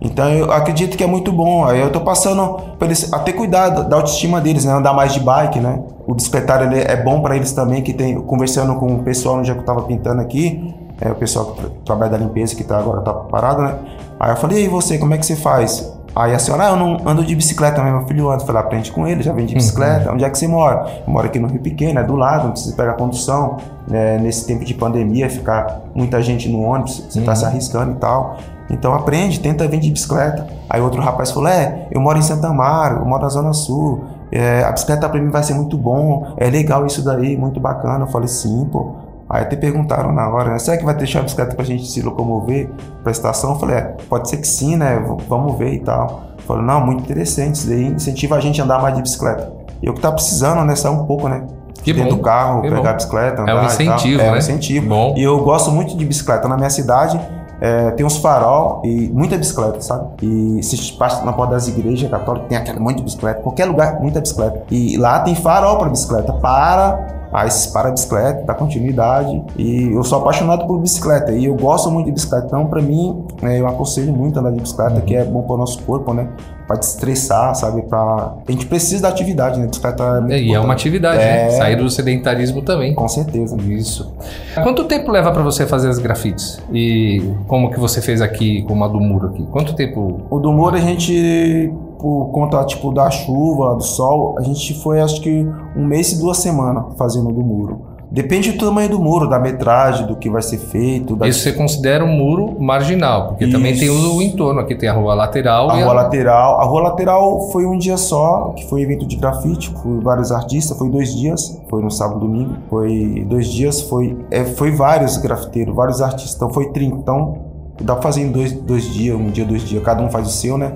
Então 0.00 0.28
eu 0.30 0.50
acredito 0.50 0.96
que 0.96 1.04
é 1.04 1.06
muito 1.06 1.30
bom. 1.30 1.64
Aí 1.64 1.80
eu 1.80 1.92
tô 1.92 2.00
passando 2.00 2.56
para 2.78 2.86
eles 2.86 3.12
a 3.12 3.18
ter 3.18 3.34
cuidado 3.34 3.88
da 3.88 3.96
autoestima 3.96 4.40
deles, 4.40 4.64
né? 4.64 4.72
Andar 4.72 4.94
mais 4.94 5.12
de 5.12 5.20
bike, 5.20 5.60
né? 5.60 5.80
O 6.06 6.14
bicicletário 6.14 6.74
é 6.74 6.96
bom 6.96 7.20
para 7.20 7.36
eles 7.36 7.52
também, 7.52 7.82
que 7.82 7.92
tem 7.92 8.20
conversando 8.20 8.74
com 8.76 8.94
o 8.94 9.02
pessoal 9.02 9.36
no 9.36 9.42
dia 9.42 9.54
que 9.54 9.60
eu 9.60 9.64
tava 9.64 9.82
pintando 9.82 10.20
aqui, 10.20 10.74
é, 11.00 11.10
o 11.10 11.14
pessoal 11.14 11.52
que 11.52 11.66
trabalha 11.84 12.12
da 12.12 12.18
limpeza 12.18 12.56
que 12.56 12.64
tá 12.64 12.78
agora 12.78 13.02
tá 13.02 13.12
parado, 13.12 13.62
né? 13.62 13.74
Aí 14.18 14.32
eu 14.32 14.36
falei, 14.36 14.64
e 14.64 14.68
você, 14.68 14.98
como 14.98 15.14
é 15.14 15.18
que 15.18 15.24
você 15.24 15.36
faz? 15.36 15.92
Aí 16.14 16.34
a 16.34 16.38
senhora, 16.38 16.66
ah, 16.66 16.70
eu 16.70 16.76
não 16.76 16.96
ando 17.06 17.24
de 17.24 17.34
bicicleta, 17.36 17.82
meu 17.82 18.04
filho 18.06 18.28
anda. 18.30 18.42
Eu 18.42 18.46
falei, 18.46 18.60
aprende 18.60 18.90
com 18.90 19.06
ele, 19.06 19.22
já 19.22 19.32
vem 19.32 19.46
de 19.46 19.54
bicicleta. 19.54 20.08
Uhum. 20.08 20.14
Onde 20.14 20.24
é 20.24 20.30
que 20.30 20.36
você 20.36 20.48
mora? 20.48 21.02
Eu 21.06 21.12
moro 21.12 21.26
aqui 21.26 21.38
no 21.38 21.46
Rio 21.46 21.60
Pequeno, 21.60 22.00
é 22.00 22.02
do 22.02 22.16
lado, 22.16 22.44
não 22.44 22.52
precisa 22.52 22.74
pegar 22.74 22.94
condução. 22.94 23.58
É, 23.92 24.18
nesse 24.18 24.46
tempo 24.46 24.64
de 24.64 24.74
pandemia, 24.74 25.30
ficar 25.30 25.82
muita 25.94 26.20
gente 26.20 26.48
no 26.48 26.62
ônibus, 26.62 27.04
você 27.08 27.20
uhum. 27.20 27.24
tá 27.24 27.34
se 27.34 27.44
uhum. 27.44 27.50
arriscando 27.50 27.92
e 27.92 27.96
tal. 27.96 28.36
Então 28.70 28.94
aprende, 28.94 29.40
tenta 29.40 29.66
vir 29.66 29.80
de 29.80 29.90
bicicleta. 29.90 30.46
Aí 30.68 30.80
outro 30.80 31.02
rapaz 31.02 31.30
falou: 31.30 31.48
É, 31.48 31.88
eu 31.90 32.00
moro 32.00 32.18
em 32.18 32.22
Santa 32.22 32.48
Amaro, 32.48 33.00
eu 33.00 33.04
moro 33.04 33.22
na 33.22 33.28
Zona 33.28 33.52
Sul. 33.52 34.04
É, 34.32 34.62
a 34.62 34.70
bicicleta 34.70 35.08
para 35.08 35.20
mim 35.20 35.28
vai 35.28 35.42
ser 35.42 35.54
muito 35.54 35.76
bom, 35.76 36.34
é 36.36 36.48
legal 36.48 36.86
isso 36.86 37.04
daí, 37.04 37.36
muito 37.36 37.58
bacana. 37.58 38.04
Eu 38.04 38.08
falei: 38.08 38.28
Sim, 38.28 38.68
pô. 38.70 38.92
Aí 39.30 39.42
até 39.42 39.54
perguntaram 39.54 40.12
na 40.12 40.28
hora, 40.28 40.50
né? 40.50 40.58
Será 40.58 40.76
que 40.76 40.84
vai 40.84 40.92
deixar 40.92 41.20
a 41.20 41.22
bicicleta 41.22 41.54
pra 41.54 41.64
gente 41.64 41.86
se 41.86 42.02
locomover 42.02 42.68
pra 43.04 43.12
estação? 43.12 43.52
Eu 43.52 43.60
falei, 43.60 43.76
é, 43.76 43.82
pode 44.08 44.28
ser 44.28 44.38
que 44.38 44.48
sim, 44.48 44.74
né? 44.74 45.00
Vamos 45.28 45.56
ver 45.56 45.72
e 45.72 45.78
tal. 45.78 46.22
Falei, 46.48 46.64
não, 46.64 46.84
muito 46.84 47.04
interessante, 47.04 47.54
isso 47.54 47.68
daí 47.68 47.84
incentiva 47.84 48.34
a 48.34 48.40
gente 48.40 48.60
a 48.60 48.64
andar 48.64 48.82
mais 48.82 48.96
de 48.96 49.02
bicicleta. 49.02 49.52
E 49.80 49.86
eu 49.86 49.94
que 49.94 50.00
tá 50.00 50.10
precisando, 50.10 50.64
né? 50.64 50.74
Sair 50.74 50.90
um 50.90 51.06
pouco, 51.06 51.28
né? 51.28 51.46
Que 51.84 51.92
dentro 51.92 52.10
bom. 52.10 52.16
do 52.16 52.22
carro, 52.22 52.62
pegar 52.62 52.82
bom. 52.82 52.88
a 52.88 52.92
bicicleta, 52.92 53.42
andar 53.42 53.52
É 53.52 53.60
um 53.60 53.66
incentivo, 53.66 54.18
né? 54.18 54.28
É 54.28 54.32
um 54.32 54.36
incentivo. 54.36 54.88
Bom. 54.88 55.14
E 55.16 55.22
eu 55.22 55.38
gosto 55.44 55.70
muito 55.70 55.96
de 55.96 56.04
bicicleta. 56.04 56.48
Na 56.48 56.56
minha 56.56 56.68
cidade, 56.68 57.20
é, 57.60 57.90
tem 57.92 58.06
uns 58.06 58.16
farol 58.16 58.80
e 58.84 59.08
muita 59.10 59.36
bicicleta, 59.36 59.80
sabe? 59.80 60.08
E 60.22 60.62
se 60.62 60.92
passa 60.94 61.24
na 61.24 61.32
porta 61.32 61.54
das 61.54 61.68
igrejas 61.68 62.10
católicas, 62.10 62.48
tem 62.48 62.56
aquela 62.56 62.80
monte 62.80 62.98
de 62.98 63.04
bicicleta. 63.04 63.42
Qualquer 63.42 63.66
lugar, 63.66 64.00
muita 64.00 64.20
bicicleta. 64.20 64.62
E 64.70 64.96
lá 64.96 65.20
tem 65.20 65.34
farol 65.34 65.78
para 65.78 65.88
bicicleta. 65.88 66.32
Para 66.32 67.20
Aí 67.32 67.46
esses 67.46 67.68
para 67.68 67.90
bicicleta, 67.92 68.42
dá 68.44 68.54
continuidade. 68.54 69.42
E 69.56 69.92
eu 69.92 70.02
sou 70.02 70.18
apaixonado 70.18 70.66
por 70.66 70.78
bicicleta 70.80 71.30
e 71.30 71.44
eu 71.44 71.54
gosto 71.54 71.90
muito 71.90 72.06
de 72.06 72.12
bicicleta. 72.12 72.46
Então, 72.46 72.66
para 72.66 72.82
mim, 72.82 73.24
é, 73.42 73.60
eu 73.60 73.68
aconselho 73.68 74.12
muito 74.12 74.38
andar 74.38 74.50
de 74.50 74.60
bicicleta, 74.60 75.00
que 75.00 75.14
é 75.14 75.24
bom 75.24 75.42
para 75.42 75.54
o 75.54 75.58
nosso 75.58 75.80
corpo, 75.84 76.12
né? 76.12 76.28
Para 76.70 76.78
desestressar, 76.78 77.52
sabe? 77.56 77.82
Pra... 77.82 78.36
A 78.46 78.52
gente 78.52 78.66
precisa 78.66 79.02
da 79.02 79.08
atividade, 79.08 79.58
né? 79.58 79.66
Bicicleta 79.66 80.24
é 80.30 80.34
é, 80.34 80.40
E 80.40 80.54
é 80.54 80.60
uma 80.60 80.72
atividade, 80.72 81.18
né? 81.18 81.42
é... 81.42 81.44
né? 81.46 81.50
Sair 81.50 81.74
do 81.74 81.90
sedentarismo 81.90 82.62
também. 82.62 82.94
Com 82.94 83.08
certeza. 83.08 83.56
Isso. 83.56 84.14
Quanto 84.62 84.84
tempo 84.84 85.10
leva 85.10 85.32
para 85.32 85.42
você 85.42 85.66
fazer 85.66 85.88
as 85.88 85.98
grafites? 85.98 86.62
E 86.72 87.28
como 87.48 87.72
que 87.72 87.80
você 87.80 88.00
fez 88.00 88.22
aqui 88.22 88.62
com 88.62 88.84
a 88.84 88.86
do 88.86 89.00
muro 89.00 89.30
aqui? 89.30 89.44
Quanto 89.50 89.74
tempo? 89.74 90.20
O 90.30 90.38
do 90.38 90.52
muro 90.52 90.76
a 90.76 90.80
gente 90.80 91.72
por 91.98 92.30
conta 92.32 92.64
tipo 92.64 92.92
da 92.92 93.10
chuva, 93.10 93.74
do 93.74 93.82
sol, 93.82 94.36
a 94.38 94.42
gente 94.42 94.74
foi 94.80 95.00
acho 95.00 95.20
que 95.20 95.46
um 95.76 95.84
mês 95.84 96.12
e 96.12 96.18
duas 96.18 96.38
semanas 96.38 96.84
fazendo 96.96 97.30
do 97.32 97.42
muro. 97.42 97.89
Depende 98.10 98.50
do 98.50 98.66
tamanho 98.66 98.88
do 98.88 98.98
muro, 98.98 99.28
da 99.28 99.38
metragem, 99.38 100.04
do 100.04 100.16
que 100.16 100.28
vai 100.28 100.42
ser 100.42 100.58
feito. 100.58 101.14
Da... 101.14 101.28
Isso 101.28 101.40
você 101.40 101.52
considera 101.52 102.04
um 102.04 102.08
muro 102.08 102.60
marginal, 102.60 103.28
porque 103.28 103.44
Isso. 103.44 103.52
também 103.52 103.76
tem 103.76 103.88
o 103.88 104.20
entorno, 104.20 104.58
aqui 104.60 104.74
tem 104.74 104.88
a 104.88 104.92
rua 104.92 105.14
lateral. 105.14 105.70
A 105.70 105.74
rua 105.74 105.90
a... 105.90 105.92
lateral. 105.92 106.60
A 106.60 106.64
rua 106.64 106.82
lateral 106.82 107.50
foi 107.52 107.64
um 107.64 107.78
dia 107.78 107.96
só, 107.96 108.52
que 108.56 108.68
foi 108.68 108.80
um 108.80 108.84
evento 108.84 109.06
de 109.06 109.14
grafite, 109.14 109.72
foi 109.80 110.00
vários 110.00 110.32
artistas, 110.32 110.76
foi 110.76 110.90
dois 110.90 111.14
dias, 111.14 111.60
foi 111.68 111.82
no 111.82 111.90
sábado 111.90 112.16
e 112.16 112.20
domingo, 112.20 112.56
foi 112.68 113.24
dois 113.28 113.46
dias, 113.46 113.80
foi, 113.82 114.18
é, 114.28 114.44
foi 114.44 114.72
vários 114.72 115.16
grafiteiros, 115.16 115.72
vários 115.72 116.02
artistas, 116.02 116.34
então 116.34 116.50
foi 116.50 116.70
30. 116.72 116.96
Então 116.96 117.38
dá 117.80 117.94
pra 117.94 118.02
fazer 118.02 118.22
em 118.22 118.32
dois, 118.32 118.52
dois 118.52 118.92
dias, 118.92 119.16
um 119.16 119.30
dia, 119.30 119.44
dois 119.44 119.62
dias, 119.62 119.82
cada 119.84 120.02
um 120.02 120.10
faz 120.10 120.26
o 120.26 120.30
seu, 120.30 120.58
né? 120.58 120.72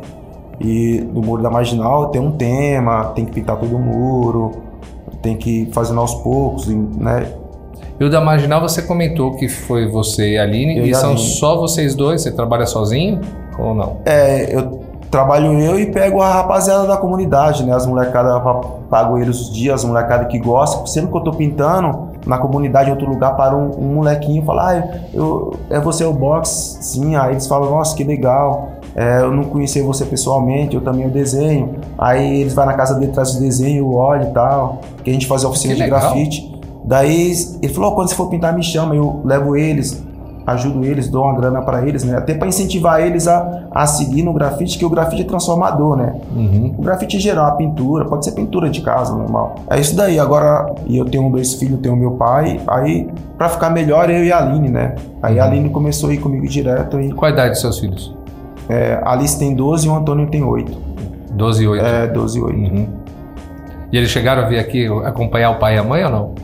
E 0.61 1.05
no 1.13 1.21
muro 1.21 1.43
da 1.43 1.51
marginal 1.51 2.11
tem 2.11 2.23
um 2.23 2.31
tema, 2.31 3.07
tem 3.07 3.25
que 3.25 3.33
pintar 3.33 3.57
todo 3.57 3.75
o 3.75 3.79
muro, 3.79 4.53
tem 5.25 5.37
que 5.37 5.69
fazer 5.73 5.97
aos 5.97 6.15
poucos, 6.15 6.69
né? 6.69 7.27
E 7.99 8.05
o 8.05 8.11
da 8.11 8.21
marginal 8.21 8.61
você 8.61 8.83
comentou 8.83 9.37
que 9.37 9.49
foi 9.49 9.89
você 9.89 10.33
e 10.33 10.39
a 10.39 10.43
Aline, 10.43 10.79
eu 10.79 10.87
e, 10.87 10.91
e 10.91 10.95
são 10.95 11.13
Aline. 11.13 11.27
só 11.27 11.57
vocês 11.57 11.95
dois? 11.95 12.23
Você 12.23 12.31
trabalha 12.31 12.67
sozinho 12.67 13.21
ou 13.59 13.75
não? 13.75 13.99
É, 14.05 14.55
eu 14.55 14.85
trabalho 15.11 15.61
eu 15.61 15.79
e 15.79 15.87
pego 15.87 16.21
a 16.21 16.29
rapaziada 16.29 16.89
da 16.89 16.97
comunidade, 16.97 17.65
né? 17.65 17.73
As 17.73 17.87
molecadas, 17.87 18.43
pago 18.91 19.17
eles 19.17 19.41
os 19.41 19.53
dias, 19.53 19.77
as 19.77 19.85
molecadas 19.85 20.27
que 20.27 20.39
gostam. 20.41 20.85
Sempre 20.87 21.13
que 21.13 21.17
eu 21.17 21.23
tô 21.23 21.33
pintando 21.33 22.11
na 22.27 22.37
comunidade, 22.37 22.89
em 22.89 22.93
outro 22.93 23.09
lugar, 23.09 23.37
para 23.37 23.57
um, 23.57 23.71
um 23.79 23.95
molequinho 23.95 24.43
e 24.43 24.45
fala, 24.47 24.73
ah, 24.73 24.99
eu, 25.13 25.55
é 25.71 25.79
você 25.79 26.05
o 26.05 26.13
box? 26.13 26.79
Sim, 26.81 27.15
aí 27.15 27.33
eles 27.33 27.47
falam, 27.47 27.71
nossa, 27.71 27.95
que 27.95 28.03
legal. 28.03 28.73
É, 28.95 29.23
eu 29.23 29.33
não 29.33 29.45
conheci 29.45 29.81
você 29.83 30.05
pessoalmente, 30.05 30.77
eu 30.77 30.81
também 30.81 31.07
o 31.07 31.11
desenho. 31.11 31.77
Aí 31.99 32.41
eles 32.41 32.55
vão 32.55 32.65
na 32.65 32.75
casa 32.75 32.95
dele, 32.95 33.13
traz 33.13 33.35
o 33.35 33.41
desenho, 33.41 33.87
o 33.87 33.97
óleo 33.97 34.29
e 34.29 34.33
tal, 34.33 34.81
que 35.03 35.11
a 35.11 35.13
gente 35.13 35.27
faz 35.27 35.45
a 35.45 35.49
oficina 35.49 35.75
de 35.75 35.85
grafite. 35.85 36.55
Daí 36.85 37.33
ele 37.63 37.73
falou: 37.73 37.91
oh, 37.91 37.95
quando 37.95 38.09
você 38.09 38.15
for 38.15 38.29
pintar, 38.29 38.55
me 38.55 38.63
chama, 38.63 38.95
eu 38.95 39.21
levo 39.25 39.57
eles, 39.57 40.05
ajudo 40.47 40.85
eles, 40.85 41.09
dou 41.09 41.25
uma 41.25 41.35
grana 41.35 41.63
para 41.63 41.87
eles, 41.87 42.05
né? 42.05 42.17
Até 42.17 42.35
para 42.35 42.47
incentivar 42.47 43.01
eles 43.01 43.27
a, 43.27 43.67
a 43.71 43.87
seguir 43.87 44.23
no 44.23 44.33
grafite, 44.33 44.79
que 44.79 44.85
o 44.85 44.91
grafite 44.91 45.23
é 45.23 45.25
transformador, 45.25 45.97
né? 45.97 46.15
Uhum. 46.37 46.75
O 46.79 46.83
grafite 46.83 47.17
em 47.17 47.21
geral, 47.21 47.47
a 47.47 47.53
pintura, 47.53 48.05
pode 48.05 48.25
ser 48.25 48.33
pintura 48.33 48.69
de 48.69 48.83
casa, 48.83 49.15
normal. 49.15 49.57
É 49.71 49.81
isso 49.81 49.97
daí. 49.97 50.21
Agora, 50.21 50.73
e 50.87 50.99
eu 50.99 51.07
tenho 51.07 51.29
dois 51.31 51.55
filhos, 51.55 51.81
tenho 51.81 51.97
meu 51.97 52.13
pai, 52.13 52.61
aí 52.67 53.09
para 53.39 53.49
ficar 53.49 53.71
melhor 53.71 54.11
eu 54.11 54.25
e 54.25 54.31
a 54.31 54.39
Aline, 54.39 54.69
né? 54.69 54.95
Aí 55.23 55.37
uhum. 55.37 55.43
a 55.43 55.45
Aline 55.47 55.71
começou 55.71 56.11
a 56.11 56.15
ir 56.15 56.19
comigo 56.19 56.47
direto. 56.47 57.01
E... 57.01 57.13
Qual 57.13 57.31
a 57.31 57.33
idade 57.33 57.51
dos 57.53 57.61
seus 57.61 57.79
filhos? 57.79 58.15
É, 58.69 59.01
Alice 59.05 59.39
tem 59.39 59.55
12 59.55 59.87
e 59.87 59.91
o 59.91 59.95
Antônio 59.95 60.27
tem 60.29 60.43
8. 60.43 60.73
12 61.33 61.63
e 61.63 61.69
8? 61.69 61.85
É, 61.85 62.07
12 62.07 62.39
e 62.39 62.43
8. 62.43 62.59
Uhum. 62.59 62.89
E 63.93 63.97
eles 63.97 64.11
chegaram 64.11 64.43
a 64.43 64.47
vir 64.47 64.59
aqui 64.59 64.87
acompanhar 65.05 65.51
o 65.51 65.59
pai 65.59 65.77
e 65.77 65.79
a 65.79 65.85
mãe 65.85 66.05
ou 66.05 66.11
não? 66.11 66.35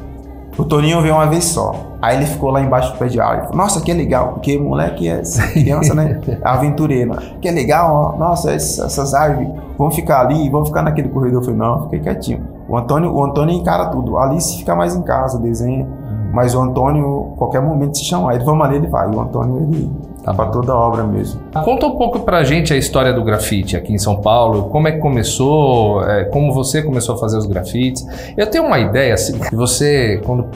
O 0.56 0.64
Toninho 0.64 1.00
veio 1.00 1.14
uma 1.14 1.26
vez 1.26 1.44
só. 1.44 1.74
Aí 2.02 2.16
ele 2.16 2.26
ficou 2.26 2.50
lá 2.50 2.60
embaixo 2.60 2.92
do 2.92 2.98
pé 2.98 3.06
de 3.06 3.20
árvore. 3.20 3.56
Nossa, 3.56 3.80
que 3.80 3.92
legal, 3.92 4.34
porque 4.34 4.58
moleque 4.58 5.08
é 5.08 5.22
criança, 5.52 5.94
né? 5.94 6.20
Aventureiro. 6.42 7.16
Que 7.40 7.50
legal, 7.50 7.92
ó. 7.92 8.18
Nossa, 8.18 8.52
essas 8.52 9.14
árvores 9.14 9.48
vão 9.76 9.90
ficar 9.90 10.20
ali, 10.20 10.48
vão 10.48 10.64
ficar 10.64 10.82
naquele 10.82 11.08
corredor. 11.08 11.40
Eu 11.40 11.44
falei, 11.44 11.58
não, 11.58 11.82
fiquei 11.84 12.00
quietinho. 12.00 12.46
O 12.68 12.76
Antônio, 12.76 13.12
o 13.12 13.24
Antônio 13.24 13.54
encara 13.54 13.86
tudo. 13.86 14.18
A 14.18 14.24
Alice 14.24 14.58
fica 14.58 14.74
mais 14.74 14.94
em 14.94 15.02
casa, 15.02 15.38
desenha. 15.38 15.86
Mas 16.32 16.54
o 16.54 16.60
Antônio, 16.60 17.32
qualquer 17.36 17.60
momento 17.60 17.96
se 17.96 18.04
chamar, 18.04 18.34
ele 18.34 18.44
vamos 18.44 18.64
ali, 18.64 18.76
ele 18.76 18.86
vai. 18.86 19.08
O 19.08 19.20
Antônio, 19.20 19.62
ele 19.62 19.90
Tá 20.22 20.32
bom. 20.32 20.50
toda 20.50 20.72
a 20.72 20.76
obra 20.76 21.04
mesmo. 21.04 21.40
Conta 21.64 21.86
um 21.86 21.96
pouco 21.96 22.20
pra 22.20 22.42
gente 22.44 22.72
a 22.72 22.76
história 22.76 23.12
do 23.12 23.24
grafite 23.24 23.76
aqui 23.76 23.92
em 23.92 23.98
São 23.98 24.20
Paulo, 24.20 24.64
como 24.64 24.88
é 24.88 24.92
que 24.92 24.98
começou, 24.98 26.02
é, 26.04 26.24
como 26.24 26.52
você 26.52 26.82
começou 26.82 27.14
a 27.14 27.18
fazer 27.18 27.38
os 27.38 27.46
grafites. 27.46 28.06
Eu 28.36 28.46
tenho 28.46 28.64
uma 28.64 28.78
ideia, 28.78 29.14
assim, 29.14 29.38
que 29.38 29.54
você, 29.54 30.20
quando 30.24 30.46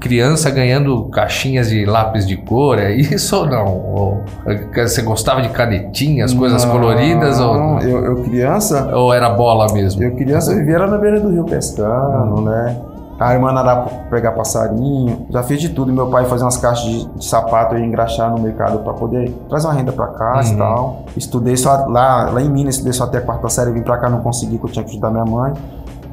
criança 0.00 0.50
ganhando 0.50 1.04
caixinhas 1.06 1.68
de 1.68 1.84
lápis 1.84 2.26
de 2.26 2.36
cor, 2.36 2.78
é 2.78 2.92
isso 2.92 3.36
ou 3.36 3.46
não? 3.46 3.66
Ou, 3.66 4.24
é, 4.46 4.86
você 4.86 5.02
gostava 5.02 5.42
de 5.42 5.48
canetinhas, 5.50 6.32
coisas 6.32 6.64
Não, 6.64 6.72
coloridas 6.72 7.40
ou, 7.40 7.80
Eu, 7.80 8.04
eu 8.04 8.22
criança, 8.22 8.90
ou 8.96 9.12
era 9.12 9.28
bola 9.30 9.72
mesmo? 9.72 10.02
eu 10.02 10.14
criança 10.16 10.52
eu 10.52 10.58
vivia 10.58 10.78
lá 10.78 10.86
na 10.86 10.98
beira 10.98 11.20
do 11.20 11.30
rio 11.30 11.44
pescando, 11.44 12.40
né? 12.42 12.76
A 13.18 13.32
irmã 13.32 13.52
nadar 13.52 13.84
pra 13.84 13.94
pegar 14.10 14.32
passarinho, 14.32 15.26
já 15.30 15.42
fiz 15.42 15.60
de 15.60 15.68
tudo. 15.68 15.92
Meu 15.92 16.08
pai 16.08 16.24
fazia 16.24 16.44
umas 16.44 16.56
caixas 16.56 16.84
de, 16.84 17.06
de 17.10 17.24
sapato 17.24 17.76
e 17.76 17.82
engraxar 17.84 18.30
no 18.30 18.40
mercado 18.40 18.78
para 18.80 18.92
poder 18.92 19.30
trazer 19.48 19.66
uma 19.68 19.72
renda 19.74 19.92
para 19.92 20.06
casa 20.08 20.48
Uhum. 20.50 20.54
e 20.54 20.58
tal. 20.58 21.02
Estudei 21.16 21.56
só 21.56 21.86
lá, 21.86 22.30
lá 22.30 22.42
em 22.42 22.48
Minas, 22.48 22.74
estudei 22.74 22.92
só 22.92 23.04
até 23.04 23.18
a 23.18 23.20
quarta 23.20 23.48
série, 23.48 23.70
vim 23.70 23.82
para 23.82 23.96
cá, 23.98 24.08
não 24.10 24.20
consegui, 24.20 24.58
porque 24.58 24.66
eu 24.70 24.72
tinha 24.72 24.84
que 24.84 24.90
ajudar 24.90 25.10
minha 25.10 25.24
mãe. 25.24 25.52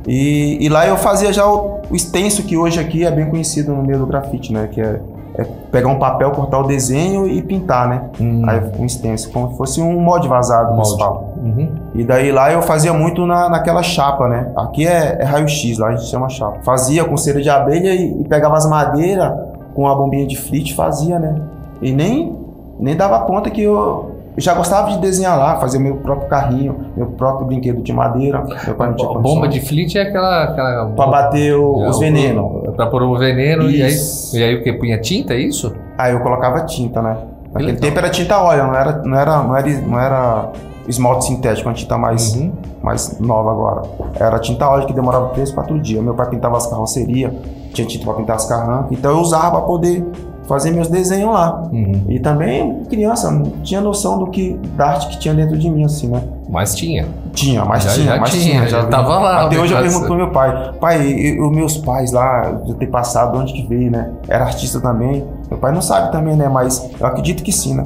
E, 0.08 0.58
e 0.64 0.70
lá 0.70 0.88
eu 0.88 0.98
fazia 0.98 1.32
já 1.34 1.46
o, 1.48 1.80
o 1.90 1.96
extenso, 1.96 2.44
que 2.44 2.56
hoje 2.58 2.80
aqui 2.80 3.06
é 3.06 3.12
bem 3.12 3.30
conhecido 3.30 3.74
no 3.74 3.84
meio 3.84 4.00
do 4.00 4.06
grafite, 4.06 4.52
né? 4.54 4.68
Que 4.72 4.82
é, 4.82 5.00
é 5.42 5.48
pegar 5.72 5.90
um 5.90 6.00
papel, 6.00 6.32
cortar 6.32 6.60
o 6.60 6.64
desenho 6.68 7.28
e 7.28 7.42
pintar, 7.42 7.88
né? 7.88 8.10
Hum, 8.20 8.44
Aí 8.48 8.62
um 8.80 8.86
extenso, 8.86 9.32
como 9.32 9.52
se 9.52 9.58
fosse 9.58 9.82
um 9.82 10.00
molde 10.00 10.28
vazado, 10.28 10.78
pessoal. 10.78 11.34
uhum. 11.38 11.70
E 11.94 12.04
daí 12.04 12.32
lá 12.32 12.52
eu 12.52 12.62
fazia 12.62 12.94
muito 12.94 13.26
na, 13.26 13.50
naquela 13.50 13.84
chapa, 13.84 14.28
né? 14.28 14.52
Aqui 14.56 14.88
é, 14.88 15.18
é 15.20 15.24
raio-x, 15.24 15.78
lá 15.78 15.88
a 15.88 15.96
gente 15.96 16.10
chama 16.10 16.30
chapa. 16.30 16.60
Fazia 16.64 17.04
com 17.04 17.18
cera 17.18 17.42
de 17.42 17.50
abelha 17.50 17.94
e, 17.94 18.22
e 18.22 18.28
pegava 18.28 18.56
as 18.56 18.68
madeiras 18.70 19.34
com 19.74 19.88
a 19.88 19.96
bombinha 19.96 20.28
de 20.28 20.38
flit 20.38 20.72
e 20.72 20.76
fazia, 20.76 21.18
né? 21.20 21.36
E 21.82 21.92
nem, 21.92 22.38
nem 22.80 22.96
dava 22.96 23.20
conta 23.22 23.50
que 23.50 23.62
eu, 23.62 24.11
eu 24.36 24.42
já 24.42 24.54
gostava 24.54 24.90
de 24.92 25.00
desenhar 25.00 25.38
lá, 25.38 25.60
fazer 25.60 25.78
meu 25.80 25.98
próprio 25.98 26.28
carrinho, 26.30 26.76
meu 26.96 27.08
próprio 27.08 27.46
brinquedo 27.48 27.82
de 27.82 27.92
madeira. 27.92 28.44
Meu 28.66 28.76
pai 28.76 28.90
não 28.90 28.96
tinha 28.96 29.10
A 29.10 29.14
condição. 29.14 29.22
bomba 29.22 29.48
de 29.48 29.60
flit 29.60 29.98
é 29.98 30.02
aquela... 30.04 30.44
aquela 30.44 30.86
Pra 30.96 31.08
bater 31.08 31.54
o- 31.56 31.84
É, 31.84 31.90
os 31.90 31.98
o- 31.98 32.00
venenos. 32.00 32.76
Pra 32.76 32.88
pôr 32.88 33.04
o 33.04 33.18
veneno 33.18 33.64
e 33.70 33.82
aí, 33.84 33.90
Isso. 33.92 34.38
e 34.38 34.44
aí 34.44 34.56
o 34.56 34.64
que? 34.64 34.72
Punha 34.74 35.00
tinta, 35.00 35.34
é 35.34 35.38
isso? 35.38 35.74
Aí 35.98 36.14
eu 36.14 36.20
colocava 36.22 36.62
tinta, 36.66 37.02
né? 37.02 37.18
Naquele 37.54 37.74
tempo 37.78 37.98
era 37.98 38.10
tinta 38.10 38.42
óleo, 38.42 38.64
não 38.68 38.74
era, 38.76 39.02
não 39.04 39.18
era, 39.20 39.44
não 39.44 39.56
era, 39.58 39.70
não 39.82 40.00
era 40.00 40.50
esmalte 40.88 41.26
sintético, 41.26 41.68
uma 41.68 41.76
tinta 41.76 41.98
mais, 41.98 42.34
Uhum. 42.34 42.54
mais 42.82 43.20
nova 43.20 43.52
agora. 43.52 43.82
Era 44.18 44.40
tinta 44.40 44.68
óleo 44.70 44.88
que 44.88 44.94
demorava 44.94 45.28
3, 45.30 45.52
4 45.52 45.78
dias. 45.80 46.02
Meu 46.02 46.14
pai 46.14 46.30
pintava 46.30 46.56
as 46.56 46.66
carrocerias, 46.68 47.34
tinha 47.74 47.86
tinta 47.86 48.06
para 48.06 48.14
pintar 48.16 48.36
as 48.38 48.46
carrancas, 48.48 48.92
então 48.98 49.12
eu 49.12 49.18
usava 49.20 49.52
para 49.52 49.62
poder 49.62 50.06
fazer 50.48 50.72
meus 50.72 50.88
desenhos 50.88 51.34
lá. 51.34 51.62
Uhum. 51.72 52.04
E 52.10 52.20
também, 52.20 52.84
criança, 52.90 53.32
não 53.32 53.44
tinha 53.64 53.80
noção 53.82 54.18
do 54.20 54.28
que 54.28 54.54
da 54.76 54.88
arte 54.88 55.08
que 55.10 55.20
tinha 55.20 55.34
dentro 55.34 55.58
de 55.58 55.70
mim, 55.70 55.84
assim, 55.84 56.08
né? 56.08 56.22
Mas 56.50 56.76
tinha. 56.76 57.08
Tinha, 57.34 57.64
mas 57.64 57.84
Já- 57.84 57.94
tinha, 57.94 58.06
já 58.08 58.20
mas 58.20 58.30
tinha, 58.32 58.44
tinha. 58.44 58.68
já 58.68 58.82
vi. 58.82 58.90
tava 58.90 59.18
lá, 59.20 59.46
Até 59.46 59.58
o 59.58 59.62
hoje 59.62 59.74
eu 59.74 59.80
pergunto 59.82 60.06
pro 60.06 60.16
meu 60.16 60.32
pai, 60.32 60.74
pai, 60.82 61.38
os 61.40 61.52
meus 61.56 61.78
pais 61.78 62.12
lá, 62.12 62.52
de 62.66 62.74
ter 62.76 62.88
passado, 62.88 63.38
onde 63.38 63.54
que 63.54 63.66
veio, 63.68 63.90
né? 63.90 64.12
Era 64.28 64.44
artista 64.46 64.82
também. 64.82 65.26
Meu 65.50 65.58
pai 65.60 65.72
não 65.72 65.82
sabe 65.82 66.12
também, 66.12 66.36
né? 66.36 66.50
Mas 66.50 66.90
eu 67.00 67.08
acredito 67.08 67.42
que 67.44 67.52
sim, 67.52 67.74
né? 67.76 67.86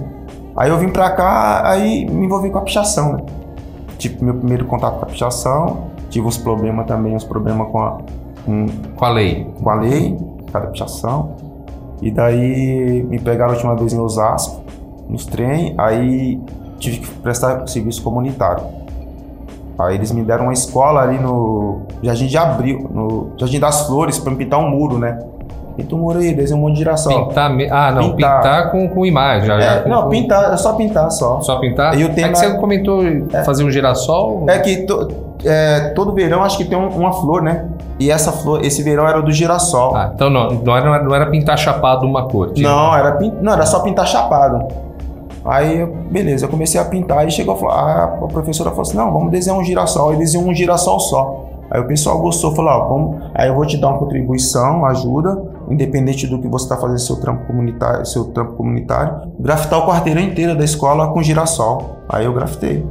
Aí 0.57 0.69
eu 0.69 0.77
vim 0.79 0.89
pra 0.89 1.11
cá, 1.11 1.61
aí 1.69 2.09
me 2.09 2.25
envolvi 2.25 2.49
com 2.49 2.57
a 2.57 2.61
pichação, 2.61 3.13
né? 3.13 3.19
Tipo, 3.99 4.23
meu 4.25 4.33
primeiro 4.33 4.65
contato 4.65 4.95
com 4.99 5.03
a 5.05 5.07
pichação. 5.09 5.77
Tive 6.09 6.25
uns 6.27 6.37
problemas 6.37 6.87
também, 6.87 7.15
uns 7.15 7.23
problemas 7.23 7.67
com 7.71 7.79
a, 7.79 7.97
com, 8.45 8.65
Com 8.95 9.05
a 9.05 9.09
lei. 9.09 9.47
com 9.61 9.69
a 9.69 9.75
lei, 9.75 10.17
cada 10.51 10.67
pichação. 10.67 11.31
E 12.01 12.11
daí 12.11 13.03
me 13.09 13.19
pegaram 13.19 13.51
a 13.51 13.53
última 13.55 13.75
vez 13.75 13.93
em 13.93 13.99
Osasco, 13.99 14.61
nos 15.09 15.25
trem, 15.25 15.73
aí 15.77 16.39
tive 16.77 16.99
que 16.99 17.07
prestar 17.19 17.65
serviço 17.67 18.03
comunitário. 18.03 18.63
Aí 19.77 19.95
eles 19.95 20.11
me 20.11 20.23
deram 20.23 20.43
uma 20.45 20.53
escola 20.53 21.01
ali 21.01 21.19
no 21.19 21.81
Jardim 22.01 22.27
de 22.27 22.37
Abril, 22.37 22.89
no 22.93 23.31
Jardim 23.37 23.59
das 23.59 23.85
Flores, 23.87 24.17
pra 24.17 24.31
me 24.31 24.37
pintar 24.37 24.59
um 24.59 24.69
muro, 24.69 24.97
né? 24.97 25.19
Pinta 25.75 25.93
um 25.95 25.99
muro 25.99 26.19
aí, 26.19 26.33
desenha 26.33 26.57
um 26.57 26.61
monte 26.61 26.73
de 26.73 26.79
girassol. 26.79 27.27
Pintar. 27.27 27.51
Ah, 27.69 27.91
não, 27.91 28.11
pintar, 28.15 28.37
Pintar. 28.41 28.71
com, 28.71 28.87
com 28.87 29.05
imagem. 29.05 29.45
já- 29.47 29.59
já 29.59 29.73
É, 29.73 29.79
com- 29.81 29.89
não, 29.89 30.07
pintar, 30.07 30.53
é 30.53 30.57
só 30.57 30.73
pintar 30.73 31.11
só. 31.11 31.41
Só 31.41 31.59
pintar? 31.59 31.99
E 31.99 32.03
o 32.05 32.07
É 32.07 32.09
tema- 32.11 32.31
que 32.31 32.37
você 32.39 32.53
comentou 32.57 33.03
fazer 33.45 33.65
um 33.65 33.69
girassol. 33.71 34.45
É 34.47 34.59
que 34.59 34.83
to- 34.85 35.09
é, 35.45 35.89
todo 35.95 36.13
verão 36.13 36.43
acho 36.43 36.57
que 36.57 36.65
tem 36.65 36.77
um- 36.77 36.89
uma 36.89 37.13
flor, 37.13 37.41
né? 37.41 37.67
E 37.99 38.11
essa 38.11 38.31
flor, 38.31 38.63
esse 38.65 38.81
verão 38.83 39.07
era 39.07 39.21
do 39.21 39.31
girassol. 39.31 39.95
Ah, 39.95 40.11
então 40.13 40.29
não, 40.29 40.49
não 40.51 40.75
era, 40.75 41.03
não 41.03 41.15
era 41.15 41.25
pintar 41.27 41.57
chapado 41.57 42.05
uma 42.05 42.27
cor. 42.27 42.51
tinha- 42.51 42.67
Não, 42.69 42.95
era, 42.95 43.19
não, 43.41 43.53
era 43.53 43.65
só 43.65 43.79
pintar 43.79 44.07
chapado. 44.07 44.67
Aí, 45.45 45.85
beleza, 46.09 46.45
eu 46.45 46.49
comecei 46.49 46.81
a 46.81 46.85
pintar 46.85 47.27
e 47.27 47.31
chegou 47.31 47.69
a 47.69 48.03
a 48.05 48.07
professora 48.27 48.71
falou 48.71 48.81
assim, 48.81 48.97
não, 48.97 49.11
vamos 49.13 49.31
desenhar 49.31 49.59
um 49.59 49.63
girassol. 49.63 50.09
Aí 50.09 50.17
desenhou 50.17 50.47
um 50.49 50.53
girassol 50.53 50.99
só. 50.99 51.45
Aí 51.69 51.79
o 51.81 51.87
pessoal 51.87 52.19
gostou, 52.19 52.53
falou, 52.55 52.71
ó, 52.71 52.87
vamos, 52.87 53.21
aí 53.33 53.47
eu 53.47 53.55
vou 53.55 53.65
te 53.65 53.75
dar 53.77 53.89
uma 53.89 53.97
contribuição, 53.97 54.85
ajuda, 54.85 55.41
independente 55.69 56.27
do 56.27 56.39
que 56.39 56.47
você 56.47 56.65
está 56.65 56.77
fazendo 56.77 56.99
seu 56.99 57.15
trampo 57.19 57.45
comunitário, 57.47 58.05
seu 58.05 58.25
trampo 58.25 58.53
comunitário, 58.53 59.31
grafitar 59.39 59.79
o 59.79 59.87
quarteirão 59.87 60.21
inteiro 60.21 60.55
da 60.55 60.63
escola 60.63 61.07
com 61.07 61.21
girassol. 61.23 61.97
Aí 62.07 62.25
eu 62.25 62.33
grafitei. 62.33 62.85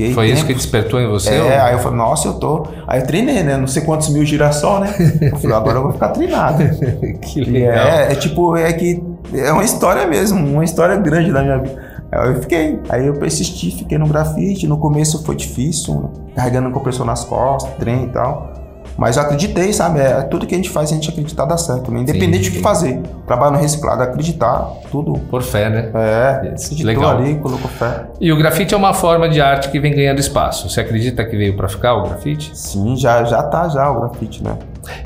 Fiquei 0.00 0.14
Foi 0.14 0.26
isso 0.26 0.36
tempo- 0.36 0.46
que 0.48 0.54
despertou 0.54 1.00
em 1.00 1.06
você? 1.08 1.34
é, 1.34 1.42
ou- 1.42 1.48
aí 1.66 1.72
eu 1.74 1.78
falei, 1.78 1.98
nossa, 1.98 2.28
eu 2.28 2.34
tô. 2.34 2.66
Aí 2.86 3.00
eu 3.00 3.06
treinei, 3.06 3.42
né? 3.42 3.56
Não 3.56 3.66
sei 3.66 3.82
quantos 3.82 4.08
mil 4.08 4.24
girassol, 4.24 4.80
né? 4.80 4.94
Eu 5.20 5.36
falei, 5.36 5.56
agora 5.56 5.78
eu 5.78 5.82
vou 5.84 5.92
ficar 5.92 6.08
treinado. 6.08 6.62
que 7.22 7.40
legal. 7.44 7.74
é, 7.74 8.12
é 8.12 8.14
tipo, 8.14 8.56
é 8.56 8.72
que 8.72 9.02
é 9.34 9.52
uma 9.52 9.64
história 9.64 10.06
mesmo, 10.06 10.38
uma 10.46 10.64
história 10.64 10.96
grande 10.96 11.32
da 11.32 11.42
minha 11.42 11.58
vida. 11.58 11.90
Aí 12.12 12.28
eu 12.28 12.40
fiquei, 12.40 12.80
aí 12.88 13.06
eu 13.06 13.14
persisti, 13.14 13.70
fiquei 13.70 13.96
no 13.98 14.06
grafite. 14.08 14.66
No 14.66 14.78
começo 14.78 15.22
foi 15.24 15.36
difícil, 15.36 16.10
carregando 16.34 16.68
o 16.68 16.72
compressor 16.72 17.06
nas 17.06 17.24
costas, 17.24 17.72
trem 17.78 18.04
e 18.04 18.08
tal. 18.08 18.52
Mas 18.96 19.16
eu 19.16 19.22
acreditei, 19.22 19.72
sabe? 19.72 20.00
É, 20.00 20.20
tudo 20.22 20.46
que 20.46 20.54
a 20.54 20.56
gente 20.58 20.68
faz, 20.70 20.90
a 20.90 20.94
gente 20.94 21.08
acreditar 21.08 21.44
dá 21.46 21.56
certo, 21.56 21.90
né? 21.90 22.00
Independente 22.00 22.44
Sim, 22.44 22.50
do 22.50 22.56
que 22.56 22.62
fazer. 22.62 23.00
Trabalho 23.26 23.52
no 23.54 23.58
reciclado, 23.58 24.02
acreditar, 24.02 24.68
tudo. 24.90 25.14
Por 25.30 25.42
fé, 25.42 25.70
né? 25.70 25.90
É, 25.94 26.28
acreditou 26.54 26.86
legal. 26.86 27.16
ali, 27.16 27.36
colocou 27.36 27.68
fé. 27.70 28.04
E 28.20 28.30
o 28.32 28.36
grafite 28.36 28.74
é 28.74 28.76
uma 28.76 28.92
forma 28.92 29.28
de 29.28 29.40
arte 29.40 29.70
que 29.70 29.80
vem 29.80 29.94
ganhando 29.94 30.18
espaço. 30.18 30.68
Você 30.68 30.80
acredita 30.80 31.24
que 31.24 31.36
veio 31.36 31.56
pra 31.56 31.68
ficar 31.68 31.94
o 31.94 32.02
grafite? 32.02 32.50
Sim, 32.56 32.96
já, 32.96 33.24
já 33.24 33.42
tá 33.42 33.68
já 33.68 33.90
o 33.90 34.00
grafite, 34.00 34.42
né? 34.44 34.56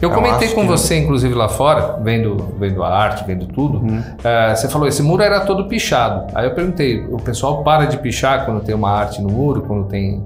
Eu 0.01 0.09
Eu 0.09 0.15
comentei 0.15 0.49
com 0.49 0.63
que- 0.63 0.67
você, 0.69 0.97
inclusive 0.99 1.35
lá 1.35 1.49
fora, 1.49 1.99
vendo, 2.03 2.55
vendo 2.59 2.83
a 2.83 2.89
arte, 2.89 3.25
vendo 3.27 3.47
tudo. 3.47 3.83
Eh, 4.23 4.55
você 4.55 4.69
falou, 4.69 4.87
esse 4.89 5.03
muro 5.03 5.23
era 5.23 5.41
todo 5.41 5.67
pichado. 5.69 6.27
Aí 6.35 6.47
eu 6.47 6.55
perguntei, 6.55 7.05
o 7.11 7.17
pessoal 7.19 7.63
para 7.63 7.85
de 7.85 7.97
pichar 7.99 8.45
quando 8.45 8.61
tem 8.63 8.75
uma 8.75 8.91
arte 8.91 9.21
no 9.21 9.31
muro, 9.31 9.63
quando 9.63 9.85
tem. 9.85 10.25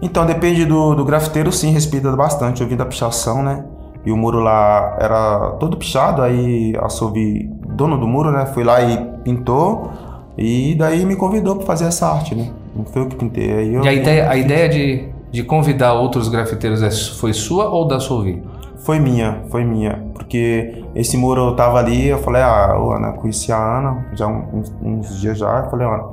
Então, 0.00 0.24
depende 0.26 0.64
do, 0.64 0.94
do 0.94 1.04
grafiteiro, 1.04 1.50
sim, 1.50 1.70
respeita 1.72 2.10
bastante. 2.12 2.62
Eu 2.62 2.68
vim 2.68 2.76
da 2.76 2.86
pichação, 2.86 3.42
né? 3.42 3.64
E 4.06 4.12
o 4.12 4.16
muro 4.16 4.38
lá 4.40 4.96
era 5.00 5.50
todo 5.58 5.76
pichado, 5.76 6.22
aí 6.22 6.72
a 6.80 6.88
Sovi, 6.88 7.50
dono 7.74 7.98
do 7.98 8.06
muro, 8.06 8.30
né? 8.30 8.46
Foi 8.46 8.62
lá 8.64 8.80
e 8.80 8.96
pintou. 9.24 9.90
E 10.36 10.74
daí 10.76 11.04
me 11.04 11.16
convidou 11.16 11.56
para 11.56 11.66
fazer 11.66 11.86
essa 11.86 12.06
arte, 12.06 12.34
né? 12.34 12.48
Não 12.76 12.84
foi 12.84 13.02
eu 13.02 13.06
que 13.08 13.16
pintei. 13.16 13.52
Aí 13.52 13.74
eu, 13.74 13.82
E 13.84 13.88
a 13.88 13.92
ideia, 13.92 14.30
a 14.30 14.36
ideia 14.36 14.68
de, 14.68 15.08
de 15.32 15.42
convidar 15.42 15.94
outros 15.94 16.28
grafiteiros 16.28 16.80
é- 16.80 16.90
foi 17.18 17.32
sua 17.32 17.68
ou 17.68 17.88
da 17.88 17.98
Solvi? 17.98 18.40
Foi 18.84 19.00
minha, 19.00 19.42
foi 19.50 19.64
minha. 19.64 20.04
Porque 20.14 20.84
esse 20.94 21.16
muro 21.16 21.48
eu 21.48 21.56
tava 21.56 21.78
ali, 21.78 22.06
eu 22.06 22.18
falei, 22.18 22.40
ah, 22.40 22.72
Ana, 22.76 23.12
conheci 23.14 23.50
a 23.50 23.56
Ana 23.58 24.06
já 24.14 24.28
uns, 24.28 24.72
uns 24.80 25.20
dias 25.20 25.38
já. 25.38 25.64
Eu 25.64 25.70
falei, 25.70 25.86
Ana, 25.88 26.04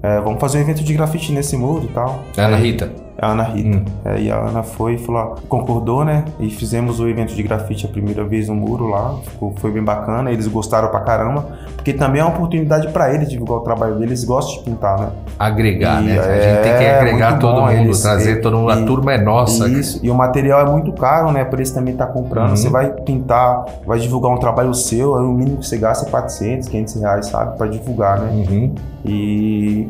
é, 0.00 0.20
vamos 0.20 0.40
fazer 0.40 0.58
um 0.58 0.60
evento 0.60 0.84
de 0.84 0.94
grafite 0.94 1.32
nesse 1.32 1.56
muro 1.56 1.84
e 1.84 1.88
tal. 1.88 2.20
Ana 2.38 2.56
Aí- 2.56 2.62
Rita. 2.62 2.92
A 3.18 3.28
Ana 3.32 3.42
Rita. 3.44 3.78
Hum. 3.78 3.84
É, 4.04 4.20
e 4.20 4.30
a 4.30 4.36
Ana 4.36 4.62
foi 4.62 4.94
e 4.94 4.98
falou, 4.98 5.36
concordou, 5.48 6.04
né? 6.04 6.24
E 6.40 6.48
fizemos 6.50 6.98
o 6.98 7.06
evento 7.08 7.34
de 7.34 7.42
grafite 7.42 7.86
a 7.86 7.88
primeira 7.88 8.24
vez 8.24 8.48
no 8.48 8.54
muro 8.54 8.88
lá. 8.88 9.14
Ficou, 9.24 9.52
foi 9.58 9.70
bem 9.70 9.82
bacana, 9.84 10.30
eles 10.32 10.46
gostaram 10.48 10.88
pra 10.88 11.00
caramba. 11.00 11.46
Porque 11.76 11.92
também 11.92 12.20
é 12.20 12.24
uma 12.24 12.32
oportunidade 12.34 12.88
pra 12.88 13.12
eles 13.14 13.28
divulgar 13.28 13.58
o 13.58 13.60
trabalho 13.60 13.94
deles. 13.94 14.10
Eles 14.10 14.24
gostam 14.24 14.54
de 14.58 14.70
pintar, 14.70 14.98
né? 14.98 15.10
Agregar, 15.38 16.02
E 16.02 16.06
né? 16.06 16.18
A 16.18 16.22
gente 16.22 16.62
tem 16.62 16.76
que 16.78 16.84
é, 16.84 16.98
agregar 17.00 17.38
todo 17.38 17.54
bom, 17.54 17.60
mundo, 17.66 17.72
eles- 17.72 18.00
trazer 18.02 18.40
todo 18.40 18.56
mundo. 18.56 18.70
A 18.70 18.80
e- 18.80 18.86
turma 18.86 19.12
é 19.12 19.20
nossa. 19.22 19.68
Isso. 19.68 20.00
E 20.02 20.10
o 20.10 20.14
material 20.14 20.66
é 20.66 20.70
muito 20.70 20.92
caro, 20.92 21.30
né? 21.32 21.44
Por 21.44 21.58
eles 21.58 21.70
também 21.70 21.92
estar 21.92 22.06
comprando. 22.06 22.50
Uhum. 22.50 22.56
Você 22.56 22.70
vai 22.70 22.90
pintar, 22.92 23.64
vai 23.86 23.98
divulgar 23.98 24.32
um 24.32 24.38
trabalho 24.38 24.72
seu, 24.74 25.16
aí 25.16 25.24
o 25.24 25.32
mínimo 25.32 25.58
que 25.58 25.66
você 25.66 25.76
gasta 25.76 26.06
é 26.06 26.10
400, 26.10 26.68
500 26.68 26.94
reais, 27.00 27.26
sabe? 27.26 27.56
Pra 27.58 27.66
divulgar, 27.66 28.18
né? 28.20 28.30
Uhum. 28.48 28.74
E, 29.04 29.88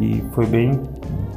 e 0.00 0.24
foi 0.32 0.46
bem, 0.46 0.78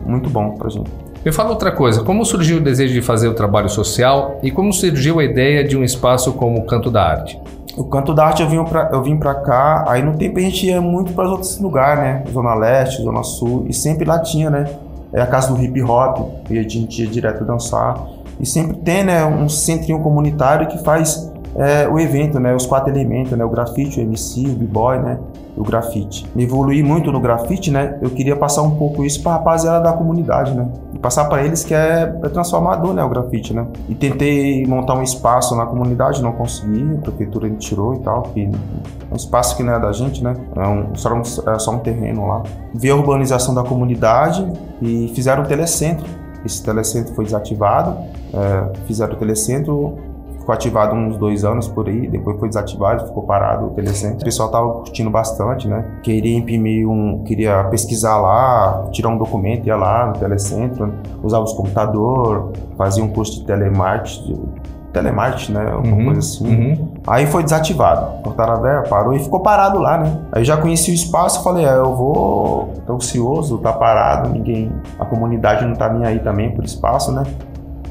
muito 0.05 0.29
bom 0.29 0.51
pra 0.51 0.69
gente. 0.69 0.89
Me 1.23 1.31
fala 1.31 1.51
outra 1.51 1.71
coisa, 1.71 2.03
como 2.03 2.25
surgiu 2.25 2.57
o 2.57 2.59
desejo 2.59 2.95
de 2.95 3.01
fazer 3.01 3.27
o 3.27 3.35
trabalho 3.35 3.69
social 3.69 4.39
e 4.41 4.49
como 4.49 4.73
surgiu 4.73 5.19
a 5.19 5.23
ideia 5.23 5.63
de 5.63 5.77
um 5.77 5.83
espaço 5.83 6.33
como 6.33 6.57
o 6.57 6.65
Canto 6.65 6.89
da 6.89 7.03
Arte? 7.03 7.39
O 7.77 7.85
canto 7.85 8.13
da 8.13 8.25
arte 8.25 8.41
eu 8.41 8.49
vim 8.49 8.61
pra, 8.65 8.89
eu 8.91 9.01
vim 9.01 9.17
cá, 9.17 9.85
aí 9.87 10.01
no 10.01 10.17
tempo 10.17 10.37
a 10.37 10.41
gente 10.41 10.65
ia 10.65 10.81
muito 10.81 11.13
para 11.13 11.29
outros 11.29 11.57
lugares, 11.57 12.03
né? 12.03 12.23
Zona 12.29 12.53
Leste, 12.53 13.01
Zona 13.01 13.23
Sul, 13.23 13.65
e 13.69 13.73
sempre 13.73 14.03
lá 14.03 14.19
tinha, 14.19 14.49
né? 14.49 14.69
É 15.13 15.21
a 15.21 15.25
casa 15.25 15.53
do 15.53 15.61
hip 15.61 15.81
hop, 15.81 16.33
e 16.49 16.59
a 16.59 16.63
gente 16.63 17.01
ia 17.01 17.07
direto 17.07 17.45
dançar. 17.45 17.97
E 18.39 18.45
sempre 18.45 18.75
tem, 18.77 19.05
né, 19.05 19.23
um 19.23 19.47
centrinho 19.47 19.99
comunitário 19.99 20.67
que 20.67 20.83
faz 20.83 21.31
é, 21.55 21.88
o 21.88 22.00
evento, 22.00 22.39
né? 22.39 22.55
Os 22.55 22.65
quatro 22.65 22.91
elementos, 22.91 23.38
né? 23.38 23.43
O 23.43 23.50
grafite, 23.50 24.00
o 24.00 24.03
MC, 24.03 24.46
o 24.48 24.55
b-boy, 24.55 25.00
né? 25.00 25.20
O 25.58 25.63
grafite. 25.63 26.25
Me 26.34 26.43
evoluí 26.43 26.81
muito 26.81 27.12
no 27.12 27.20
grafite, 27.20 27.70
né? 27.70 27.98
Eu 28.01 28.10
queria 28.10 28.36
passar 28.36 28.62
um 28.62 28.72
pouco 28.72 29.03
isso 29.03 29.22
para 29.22 29.34
rapaziada 29.34 29.81
da 29.81 29.93
comunidade, 29.93 30.53
né? 30.53 30.67
E 30.93 31.00
passar 31.00 31.25
para 31.25 31.43
eles 31.43 31.63
que 31.63 31.74
é, 31.74 32.17
é, 32.24 32.29
transformador, 32.29 32.93
né? 32.93 33.03
O 33.03 33.10
grafite, 33.10 33.53
né? 33.53 33.67
E 33.89 33.96
tentei 33.96 34.65
montar 34.65 34.96
um 34.96 35.03
espaço 35.03 35.55
na 35.55 35.65
comunidade, 35.65 36.22
não 36.22 36.31
consegui, 36.31 36.96
a 36.98 37.01
prefeitura 37.01 37.50
me 37.50 37.58
tirou 37.58 37.96
e 37.96 38.00
tal, 38.00 38.24
que 38.24 38.43
é 38.43 39.13
um 39.13 39.15
espaço 39.15 39.58
que 39.58 39.63
não 39.63 39.74
é 39.74 39.79
da 39.79 39.91
gente, 39.91 40.24
né? 40.24 40.36
É, 40.55 40.67
um, 40.67 40.96
só, 40.96 41.13
um, 41.13 41.22
é 41.22 41.60
só 41.60 41.72
um 41.72 41.79
terreno 41.79 42.27
lá. 42.27 42.43
Vi 42.74 42.89
a 42.89 42.96
urbanização 42.96 43.53
da 43.53 43.63
comunidade 43.63 44.48
e 44.81 45.12
fizeram 45.13 45.43
um 45.43 45.46
telecentro. 45.46 46.05
Esse 46.46 46.63
telecentro 46.63 47.13
foi 47.13 47.25
desativado, 47.25 47.98
é, 48.34 48.86
fizeram 48.88 49.13
o 49.13 49.17
telecentro 49.17 50.10
ficou 50.51 50.53
ativado 50.53 50.96
uns 50.96 51.17
dois 51.17 51.43
anos 51.43 51.67
por 51.67 51.88
aí, 51.88 52.08
depois 52.08 52.38
foi 52.39 52.50
desativado, 52.50 53.08
ficou 53.08 53.24
parado 53.24 53.67
o 53.67 53.70
telecentro. 53.70 54.22
O 54.22 54.25
pessoal 54.25 54.50
tava 54.50 54.72
curtindo 54.74 55.10
bastante, 55.10 55.67
né? 55.67 55.86
Queria 56.03 56.38
imprimir 56.38 56.88
um, 56.88 57.24
queria 57.24 57.63
pesquisar 57.65 58.17
lá, 58.17 58.88
tirar 58.91 59.10
um 59.10 59.17
documento, 59.17 59.65
ia 59.65 59.75
lá 59.75 60.08
no 60.08 60.13
telecentro, 60.13 60.88
né? 60.88 60.93
usava 61.24 61.43
os 61.43 61.53
computador, 61.53 62.51
fazia 62.77 63.03
um 63.03 63.10
curso 63.10 63.39
de 63.39 63.46
telemarketing, 63.46 64.43
telemarketing, 64.91 65.53
né? 65.53 65.72
Alguma 65.72 65.96
uhum, 65.96 66.05
coisa 66.05 66.20
assim. 66.20 66.48
Uhum. 66.48 66.88
Aí 67.08 67.25
foi 67.25 67.43
desativado. 67.43 68.22
Cortaram 68.24 68.53
a 68.53 68.58
verba, 68.58 68.89
parou 68.89 69.13
e 69.13 69.20
ficou 69.20 69.39
parado 69.39 69.79
lá, 69.79 69.98
né? 69.98 70.20
Aí 70.31 70.43
já 70.43 70.58
conheci 70.58 70.91
o 70.91 70.93
espaço, 70.93 71.43
falei, 71.43 71.65
é, 71.65 71.77
eu 71.77 71.96
vou, 71.96 72.74
tô 72.86 72.96
ansioso, 72.96 73.58
tá 73.60 73.72
parado, 73.72 74.29
ninguém, 74.29 74.72
a 75.00 75.05
comunidade 75.05 75.65
não 75.65 75.75
tá 75.75 75.89
nem 75.89 76.05
aí 76.05 76.20
também 76.20 76.51
por 76.51 76.65
espaço, 76.65 77.12
né? 77.12 77.24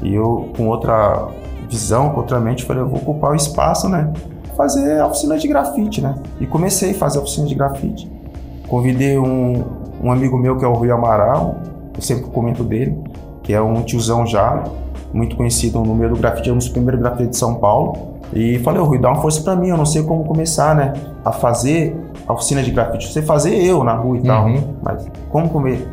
E 0.03 0.15
eu, 0.15 0.49
com 0.57 0.67
outra 0.67 1.27
visão, 1.71 2.09
com 2.09 2.17
outra 2.17 2.37
mente, 2.39 2.65
falei, 2.65 2.83
eu 2.83 2.87
vou 2.87 2.99
ocupar 2.99 3.31
o 3.31 3.35
espaço, 3.35 3.87
né? 3.87 4.11
Fazer 4.57 4.99
a 4.99 5.07
oficina 5.07 5.37
de 5.37 5.47
grafite, 5.47 6.01
né? 6.01 6.15
E 6.39 6.45
comecei 6.45 6.91
a 6.91 6.93
fazer 6.93 7.17
a 7.17 7.21
oficina 7.21 7.47
de 7.47 7.55
grafite. 7.55 8.11
Convidei 8.67 9.17
um, 9.17 9.63
um 10.03 10.11
amigo 10.11 10.37
meu 10.37 10.57
que 10.57 10.65
é 10.65 10.67
o 10.67 10.73
Rui 10.73 10.91
Amaral, 10.91 11.55
eu 11.95 12.01
sempre 12.01 12.25
comento 12.25 12.63
dele, 12.63 12.97
que 13.41 13.53
é 13.53 13.61
um 13.61 13.81
tiozão 13.81 14.27
já, 14.27 14.63
muito 15.13 15.35
conhecido 15.37 15.79
no 15.79 15.95
meio 15.95 16.13
do 16.13 16.19
grafite, 16.19 16.49
é 16.49 16.53
um 16.53 16.57
dos 16.57 16.69
primeiros 16.69 17.01
grafites 17.01 17.31
de 17.31 17.37
São 17.37 17.55
Paulo. 17.55 18.11
E 18.33 18.59
falei, 18.59 18.81
Rui, 18.81 18.97
dá 18.97 19.09
uma 19.09 19.21
força 19.21 19.41
para 19.41 19.55
mim, 19.55 19.69
eu 19.69 19.77
não 19.77 19.85
sei 19.85 20.03
como 20.03 20.25
começar, 20.25 20.75
né? 20.75 20.93
A 21.23 21.31
fazer 21.31 21.95
a 22.27 22.33
oficina 22.33 22.61
de 22.61 22.71
grafite. 22.71 23.11
Sei 23.11 23.21
fazer 23.21 23.55
eu 23.55 23.83
na 23.83 23.93
rua 23.93 24.17
e 24.17 24.21
tal, 24.21 24.45
uhum. 24.45 24.63
mas 24.81 25.05
como 25.29 25.49
comer? 25.49 25.87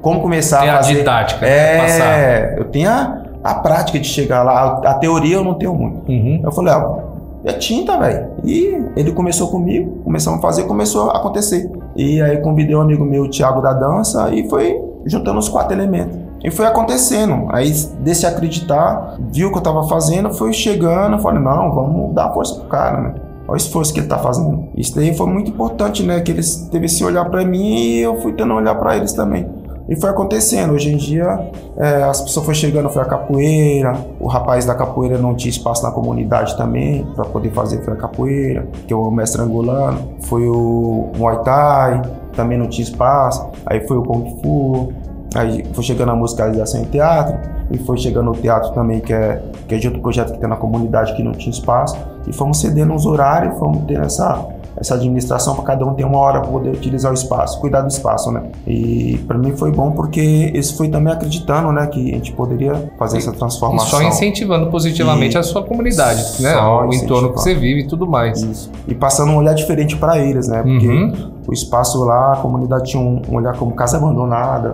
Como 0.00 0.20
começar 0.20 0.60
Tem 0.60 0.70
a 0.70 0.76
fazer? 0.76 0.92
a 0.92 0.98
didática. 0.98 1.46
É, 1.46 1.78
passar. 1.80 2.58
eu 2.58 2.64
tenho 2.66 2.88
a, 2.88 3.22
a 3.42 3.54
prática 3.54 3.98
de 3.98 4.06
chegar 4.06 4.42
lá, 4.42 4.80
a, 4.84 4.94
teoria 4.94 5.36
eu 5.36 5.44
não 5.44 5.54
tenho 5.54 5.74
muito. 5.74 6.10
Uhum. 6.10 6.40
Eu 6.44 6.52
falei, 6.52 6.72
ah, 6.72 6.98
é 7.44 7.52
tinta, 7.52 7.98
velho. 7.98 8.28
E 8.44 8.76
ele 8.96 9.12
começou 9.12 9.48
comigo, 9.48 10.00
começamos 10.04 10.38
a 10.38 10.42
fazer, 10.42 10.64
começou 10.64 11.10
a 11.10 11.16
acontecer. 11.16 11.70
E 11.96 12.20
aí 12.20 12.38
convidei 12.38 12.76
um 12.76 12.80
amigo 12.80 13.04
meu, 13.04 13.24
o 13.24 13.30
Thiago 13.30 13.60
da 13.60 13.72
dança, 13.72 14.30
e 14.32 14.48
foi 14.48 14.78
juntando 15.06 15.38
os 15.38 15.48
quatro 15.48 15.74
elementos. 15.74 16.18
E 16.42 16.50
foi 16.50 16.66
acontecendo. 16.66 17.46
Aí, 17.50 17.70
desse 18.00 18.26
acreditar, 18.26 19.16
viu 19.30 19.48
o 19.48 19.52
que 19.52 19.58
eu 19.58 19.62
tava 19.62 19.86
fazendo, 19.88 20.32
foi 20.32 20.52
chegando, 20.52 21.18
falei, 21.18 21.42
não, 21.42 21.74
vamos 21.74 22.14
dar 22.14 22.32
força 22.32 22.54
pro 22.54 22.68
cara, 22.68 23.00
né? 23.00 23.14
Olha 23.46 23.54
o 23.54 23.56
esforço 23.56 23.92
que 23.92 24.00
ele 24.00 24.06
tá 24.06 24.18
fazendo. 24.18 24.68
Isso 24.76 24.94
daí 24.94 25.14
foi 25.14 25.26
muito 25.26 25.50
importante, 25.50 26.04
né? 26.04 26.20
Que 26.20 26.30
eles 26.30 26.68
teve 26.70 26.86
esse 26.86 27.02
olhar 27.04 27.28
para 27.28 27.44
mim 27.44 27.74
e 27.74 27.98
eu 27.98 28.20
fui 28.20 28.32
tendo 28.32 28.54
olhar 28.54 28.76
para 28.76 28.96
eles 28.96 29.12
também. 29.12 29.44
E 29.90 29.96
foi 29.96 30.08
acontecendo. 30.08 30.72
Hoje 30.72 30.94
em 30.94 30.96
dia, 30.96 31.50
é, 31.76 32.04
as 32.04 32.20
pessoas 32.20 32.46
foram 32.46 32.56
chegando, 32.56 32.88
foi 32.88 33.02
a 33.02 33.04
capoeira. 33.04 33.96
O 34.20 34.28
rapaz 34.28 34.64
da 34.64 34.72
capoeira 34.72 35.18
não 35.18 35.34
tinha 35.34 35.50
espaço 35.50 35.82
na 35.82 35.90
comunidade 35.90 36.56
também 36.56 37.04
para 37.16 37.24
poder 37.24 37.50
fazer 37.50 37.82
foi 37.82 37.94
a 37.94 37.96
capoeira, 37.96 38.68
que 38.86 38.92
é 38.92 38.96
o 38.96 39.10
mestre 39.10 39.42
angolano. 39.42 40.00
Foi 40.20 40.46
o 40.46 41.10
Muay 41.18 41.42
Thai, 41.42 42.02
também 42.36 42.56
não 42.56 42.68
tinha 42.68 42.84
espaço. 42.84 43.50
Aí 43.66 43.84
foi 43.88 43.96
o 43.96 44.02
Kung 44.04 44.40
Fu. 44.40 44.92
Aí 45.34 45.64
foi 45.74 45.82
chegando 45.82 46.12
a 46.12 46.14
musicalização 46.14 46.82
em 46.82 46.84
teatro. 46.84 47.36
E 47.72 47.78
foi 47.78 47.98
chegando 47.98 48.30
o 48.30 48.34
teatro 48.34 48.70
também, 48.70 49.00
que 49.00 49.12
é, 49.12 49.42
que 49.66 49.74
é 49.74 49.78
de 49.78 49.88
outro 49.88 50.00
projeto 50.00 50.32
que 50.32 50.38
tem 50.38 50.48
na 50.48 50.56
comunidade 50.56 51.16
que 51.16 51.22
não 51.22 51.32
tinha 51.32 51.50
espaço. 51.50 51.96
E 52.28 52.32
fomos 52.32 52.60
cedendo 52.60 52.92
uns 52.92 53.06
horários, 53.06 53.58
fomos 53.58 53.82
tendo 53.88 54.04
essa 54.04 54.46
essa 54.80 54.94
administração 54.94 55.54
para 55.54 55.64
cada 55.64 55.84
um 55.84 55.94
ter 55.94 56.04
uma 56.04 56.18
hora 56.18 56.40
para 56.40 56.50
poder 56.50 56.70
utilizar 56.70 57.10
o 57.10 57.14
espaço, 57.14 57.60
cuidar 57.60 57.82
do 57.82 57.88
espaço, 57.88 58.30
né? 58.32 58.44
E 58.66 59.18
para 59.26 59.36
mim 59.36 59.54
foi 59.54 59.70
bom 59.70 59.92
porque 59.92 60.20
isso 60.54 60.76
foi 60.76 60.88
também 60.88 61.12
acreditando, 61.12 61.70
né, 61.70 61.86
que 61.86 62.10
a 62.10 62.14
gente 62.14 62.32
poderia 62.32 62.90
fazer 62.98 63.16
e, 63.16 63.18
essa 63.18 63.32
transformação. 63.32 64.00
E 64.00 64.02
só 64.04 64.08
incentivando 64.08 64.70
positivamente 64.70 65.36
e 65.36 65.38
a 65.38 65.42
sua 65.42 65.62
comunidade, 65.62 66.42
né? 66.42 66.56
O 66.56 66.92
entorno 66.94 67.32
que 67.32 67.40
você 67.40 67.54
vive 67.54 67.82
e 67.82 67.86
tudo 67.86 68.06
mais. 68.06 68.42
Isso. 68.42 68.70
E 68.88 68.94
passando 68.94 69.32
um 69.32 69.36
olhar 69.36 69.54
diferente 69.54 69.96
para 69.96 70.18
eles, 70.18 70.48
né? 70.48 70.62
Porque 70.62 70.88
uhum. 70.88 71.32
o 71.46 71.52
espaço 71.52 72.02
lá, 72.02 72.32
a 72.32 72.36
comunidade 72.36 72.90
tinha 72.90 73.02
um, 73.02 73.20
um 73.28 73.36
olhar 73.36 73.54
como 73.56 73.72
casa 73.72 73.98
abandonada, 73.98 74.72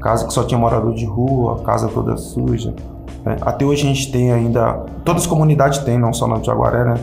casa 0.00 0.26
que 0.26 0.32
só 0.34 0.42
tinha 0.42 0.58
morador 0.58 0.92
de 0.94 1.04
rua, 1.04 1.60
casa 1.64 1.88
toda 1.88 2.16
suja. 2.16 2.74
Né? 3.24 3.36
Até 3.40 3.64
hoje 3.64 3.84
a 3.84 3.86
gente 3.86 4.10
tem 4.10 4.32
ainda, 4.32 4.84
todas 5.04 5.22
as 5.22 5.28
comunidades 5.28 5.78
têm, 5.78 5.98
não 5.98 6.12
só 6.12 6.26
no 6.26 6.42
Jaguaré, 6.42 6.84
né? 6.84 6.94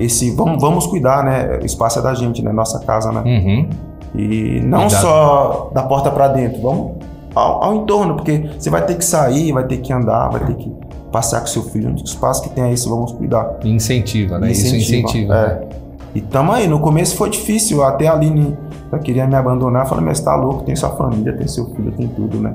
Esse 0.00 0.30
vamos, 0.30 0.60
vamos 0.60 0.86
cuidar, 0.86 1.22
né? 1.22 1.58
O 1.62 1.66
espaço 1.66 1.98
é 1.98 2.02
da 2.02 2.14
gente, 2.14 2.42
né? 2.42 2.50
Nossa 2.50 2.80
casa, 2.80 3.12
né? 3.12 3.22
Uhum. 3.24 3.68
E 4.14 4.60
não 4.62 4.80
Cuidado. 4.80 5.02
só 5.02 5.70
da 5.72 5.82
porta 5.82 6.10
para 6.10 6.28
dentro, 6.28 6.60
vamos 6.62 6.92
ao, 7.34 7.62
ao, 7.62 7.74
entorno, 7.76 8.16
porque 8.16 8.50
você 8.58 8.70
vai 8.70 8.84
ter 8.84 8.96
que 8.96 9.04
sair, 9.04 9.52
vai 9.52 9.64
ter 9.64 9.76
que 9.76 9.92
andar, 9.92 10.28
vai 10.30 10.44
ter 10.44 10.54
que 10.54 10.72
passear 11.12 11.40
com 11.40 11.46
seu 11.46 11.62
filho. 11.62 11.92
O 11.92 11.94
espaço 11.94 12.42
que 12.42 12.50
tem 12.50 12.64
aí, 12.64 12.74
vamos 12.88 13.12
cuidar. 13.12 13.58
Incentiva, 13.62 14.38
né? 14.38 14.50
Incentiva, 14.50 14.76
Isso 14.76 14.94
incentiva. 14.94 15.34
É. 15.34 15.68
E 16.14 16.20
tamo 16.20 16.50
aí, 16.50 16.66
no 16.66 16.80
começo 16.80 17.14
foi 17.16 17.30
difícil, 17.30 17.84
até 17.84 18.08
a 18.08 18.12
Aline 18.12 18.56
queria 19.04 19.26
me 19.26 19.36
abandonar, 19.36 19.86
falei, 19.86 20.04
mas 20.04 20.18
tá 20.18 20.34
louco, 20.34 20.64
tem 20.64 20.74
sua 20.74 20.90
família, 20.90 21.32
tem 21.36 21.46
seu 21.46 21.66
filho, 21.66 21.92
tem 21.92 22.08
tudo, 22.08 22.40
né? 22.40 22.54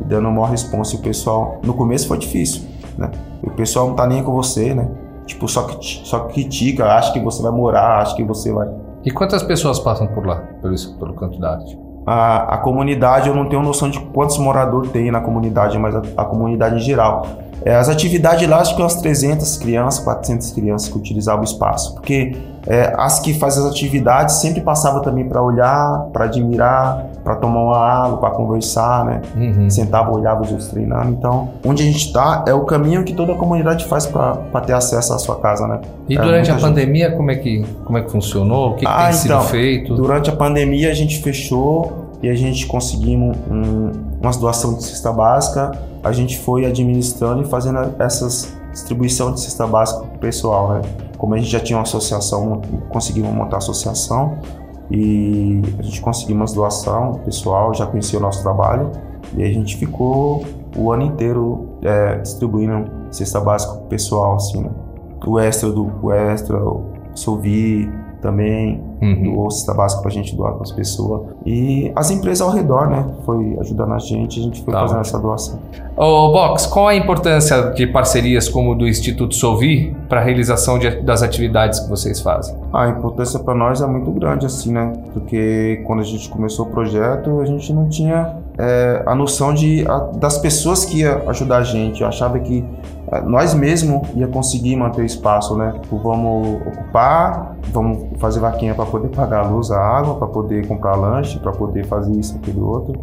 E 0.00 0.04
dando 0.04 0.28
uma 0.28 0.46
resposta, 0.46 0.94
e 0.94 0.98
o 0.98 1.02
pessoal, 1.02 1.58
no 1.64 1.74
começo 1.74 2.06
foi 2.06 2.18
difícil, 2.18 2.62
né? 2.96 3.10
O 3.42 3.50
pessoal 3.50 3.88
não 3.88 3.96
tá 3.96 4.06
nem 4.06 4.22
com 4.22 4.32
você, 4.32 4.72
né? 4.72 4.88
Tipo, 5.26 5.48
só, 5.48 5.68
só 5.80 6.20
critica, 6.26 6.86
acha 6.86 7.12
que 7.12 7.20
você 7.20 7.42
vai 7.42 7.52
morar, 7.52 8.00
acha 8.00 8.14
que 8.16 8.24
você 8.24 8.52
vai. 8.52 8.68
E 9.04 9.10
quantas 9.10 9.42
pessoas 9.42 9.78
passam 9.78 10.06
por 10.06 10.26
lá, 10.26 10.36
pelo, 10.60 10.74
pelo 10.98 11.14
canto 11.14 11.38
da 11.38 11.54
arte? 11.54 11.78
A, 12.06 12.54
a 12.54 12.58
comunidade, 12.58 13.28
eu 13.28 13.34
não 13.34 13.48
tenho 13.48 13.62
noção 13.62 13.88
de 13.88 14.00
quantos 14.00 14.38
moradores 14.38 14.90
tem 14.90 15.10
na 15.10 15.20
comunidade, 15.20 15.78
mas 15.78 15.94
a, 15.94 16.02
a 16.16 16.24
comunidade 16.24 16.76
em 16.76 16.80
geral. 16.80 17.24
É, 17.64 17.74
as 17.74 17.88
atividades 17.88 18.48
lá, 18.48 18.58
acho 18.58 18.74
que 18.74 18.82
umas 18.82 18.96
300 18.96 19.56
crianças, 19.58 20.02
400 20.04 20.50
crianças 20.52 20.88
que 20.88 20.96
utilizavam 20.96 21.42
o 21.42 21.44
espaço. 21.44 21.94
Porque 21.94 22.36
é, 22.66 22.92
as 22.96 23.18
que 23.18 23.34
fazem 23.34 23.64
as 23.64 23.70
atividades 23.70 24.36
sempre 24.36 24.60
passavam 24.60 25.02
também 25.02 25.28
para 25.28 25.42
olhar, 25.42 26.06
para 26.12 26.26
admirar, 26.26 27.06
para 27.24 27.36
tomar 27.36 27.60
uma 27.60 27.78
água, 27.78 28.18
para 28.18 28.30
conversar, 28.30 29.04
né? 29.04 29.22
Uhum. 29.36 29.68
Sentava, 29.68 30.10
olhava 30.12 30.42
os 30.42 30.50
outros 30.50 30.68
treinando. 30.68 31.10
Então, 31.10 31.50
onde 31.64 31.82
a 31.82 31.86
gente 31.86 32.06
está 32.06 32.44
é 32.46 32.54
o 32.54 32.64
caminho 32.64 33.04
que 33.04 33.14
toda 33.14 33.32
a 33.32 33.36
comunidade 33.36 33.84
faz 33.86 34.06
para 34.06 34.60
ter 34.64 34.72
acesso 34.72 35.12
à 35.12 35.18
sua 35.18 35.36
casa, 35.40 35.66
né? 35.66 35.80
E 36.08 36.16
é, 36.16 36.20
durante 36.20 36.50
a 36.50 36.56
pandemia, 36.56 37.12
como 37.12 37.30
é, 37.30 37.36
que, 37.36 37.64
como 37.84 37.98
é 37.98 38.02
que 38.02 38.10
funcionou? 38.10 38.70
O 38.70 38.74
que, 38.74 38.86
ah, 38.86 38.90
que 38.90 39.16
tem 39.16 39.24
então, 39.24 39.40
sido 39.40 39.50
feito? 39.50 39.94
Durante 39.94 40.30
a 40.30 40.36
pandemia, 40.36 40.90
a 40.90 40.94
gente 40.94 41.20
fechou 41.20 42.10
e 42.22 42.28
a 42.28 42.34
gente 42.34 42.66
conseguimos 42.66 43.36
um, 43.50 43.90
umas 44.20 44.36
doações 44.36 44.78
de 44.78 44.84
cesta 44.84 45.12
básica. 45.12 45.72
A 46.02 46.12
gente 46.12 46.38
foi 46.40 46.66
administrando 46.66 47.42
e 47.42 47.44
fazendo 47.44 47.94
essas 47.98 48.56
distribuição 48.72 49.32
de 49.32 49.40
cesta 49.40 49.66
básica 49.66 50.00
para 50.00 50.16
o 50.16 50.18
pessoal, 50.18 50.72
né? 50.72 50.82
Como 51.16 51.34
a 51.34 51.38
gente 51.38 51.50
já 51.50 51.60
tinha 51.60 51.76
uma 51.76 51.82
associação, 51.82 52.60
conseguimos 52.88 53.32
montar 53.32 53.56
a 53.56 53.58
associação 53.58 54.38
e 54.90 55.62
a 55.78 55.82
gente 55.82 56.00
conseguiu 56.00 56.34
umas 56.34 56.52
doação, 56.52 57.12
o 57.12 57.18
pessoal 57.20 57.72
já 57.72 57.86
conhecia 57.86 58.18
o 58.18 58.22
nosso 58.22 58.42
trabalho 58.42 58.90
e 59.36 59.42
a 59.42 59.46
gente 59.46 59.76
ficou 59.76 60.44
o 60.76 60.90
ano 60.90 61.04
inteiro 61.04 61.68
é, 61.82 62.16
distribuindo 62.16 62.90
cesta 63.10 63.40
básica 63.40 63.74
para 63.74 63.82
o 63.82 63.86
pessoal, 63.86 64.34
assim, 64.36 64.62
né? 64.62 64.70
O 65.24 65.38
extra 65.38 65.70
do 65.70 65.92
o 66.02 66.12
extra, 66.12 66.56
o 66.58 66.84
Sovi, 67.14 67.88
também 68.22 68.80
uhum. 69.02 69.22
doou 69.24 69.50
cesta 69.50 69.74
básica 69.74 70.00
pra 70.00 70.10
gente 70.10 70.34
doar 70.34 70.52
para 70.52 70.62
as 70.62 70.72
pessoas. 70.72 71.22
E 71.44 71.92
as 71.94 72.10
empresas 72.10 72.40
ao 72.40 72.54
redor, 72.54 72.88
né? 72.88 73.04
Foi 73.26 73.56
ajudando 73.60 73.92
a 73.92 73.98
gente, 73.98 74.40
a 74.40 74.42
gente 74.42 74.62
foi 74.62 74.72
tá 74.72 74.80
fazendo 74.80 75.00
essa 75.00 75.18
doação. 75.18 75.58
Ô, 75.96 76.32
Box, 76.32 76.66
qual 76.68 76.88
a 76.88 76.94
importância 76.94 77.72
de 77.72 77.86
parcerias 77.86 78.48
como 78.48 78.74
do 78.74 78.86
Instituto 78.86 79.34
Solvi 79.34 79.94
para 80.08 80.20
a 80.20 80.24
realização 80.24 80.78
de, 80.78 81.02
das 81.02 81.22
atividades 81.22 81.80
que 81.80 81.90
vocês 81.90 82.20
fazem? 82.20 82.56
A 82.72 82.88
importância 82.88 83.40
para 83.40 83.54
nós 83.54 83.82
é 83.82 83.86
muito 83.86 84.10
grande, 84.12 84.46
assim, 84.46 84.72
né? 84.72 84.92
Porque 85.12 85.82
quando 85.84 86.00
a 86.00 86.04
gente 86.04 86.30
começou 86.30 86.66
o 86.66 86.70
projeto, 86.70 87.40
a 87.40 87.44
gente 87.44 87.72
não 87.72 87.88
tinha 87.88 88.36
é, 88.58 89.02
a 89.06 89.14
noção 89.14 89.54
de, 89.54 89.86
a, 89.88 89.98
das 90.16 90.38
pessoas 90.38 90.84
que 90.84 91.00
iam 91.00 91.28
ajudar 91.28 91.58
a 91.58 91.62
gente. 91.62 92.02
Eu 92.02 92.08
achava 92.08 92.38
que 92.38 92.64
é, 93.10 93.20
nós 93.22 93.54
mesmos 93.54 94.08
ia 94.14 94.26
conseguir 94.26 94.76
manter 94.76 95.02
o 95.02 95.04
espaço, 95.04 95.56
né? 95.56 95.74
Tipo, 95.82 95.98
vamos 95.98 96.60
ocupar, 96.66 97.56
vamos 97.72 98.18
fazer 98.18 98.40
vaquinha 98.40 98.74
para 98.74 98.86
poder 98.86 99.08
pagar 99.08 99.44
a 99.44 99.48
luz, 99.48 99.70
a 99.70 99.80
água, 99.80 100.14
para 100.16 100.28
poder 100.28 100.66
comprar 100.66 100.96
lanche, 100.96 101.38
para 101.38 101.52
poder 101.52 101.84
fazer 101.86 102.12
isso, 102.18 102.36
aquele 102.36 102.60
outro. 102.60 103.00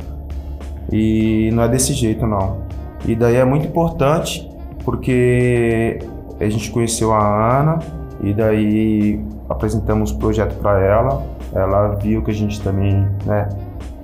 E 0.91 1.49
não 1.53 1.63
é 1.63 1.67
desse 1.67 1.93
jeito, 1.93 2.25
não. 2.25 2.57
E 3.05 3.15
daí 3.15 3.35
é 3.35 3.45
muito 3.45 3.67
importante 3.67 4.49
porque 4.83 5.99
a 6.39 6.49
gente 6.49 6.71
conheceu 6.71 7.13
a 7.13 7.59
Ana, 7.59 7.79
E 8.21 8.33
daí 8.33 9.23
apresentamos 9.47 10.11
o 10.11 10.17
projeto 10.17 10.55
para 10.59 10.79
ela. 10.81 11.23
Ela 11.53 11.95
viu 11.95 12.21
que 12.21 12.31
a 12.31 12.33
gente 12.33 12.61
também, 12.61 13.07
né, 13.25 13.47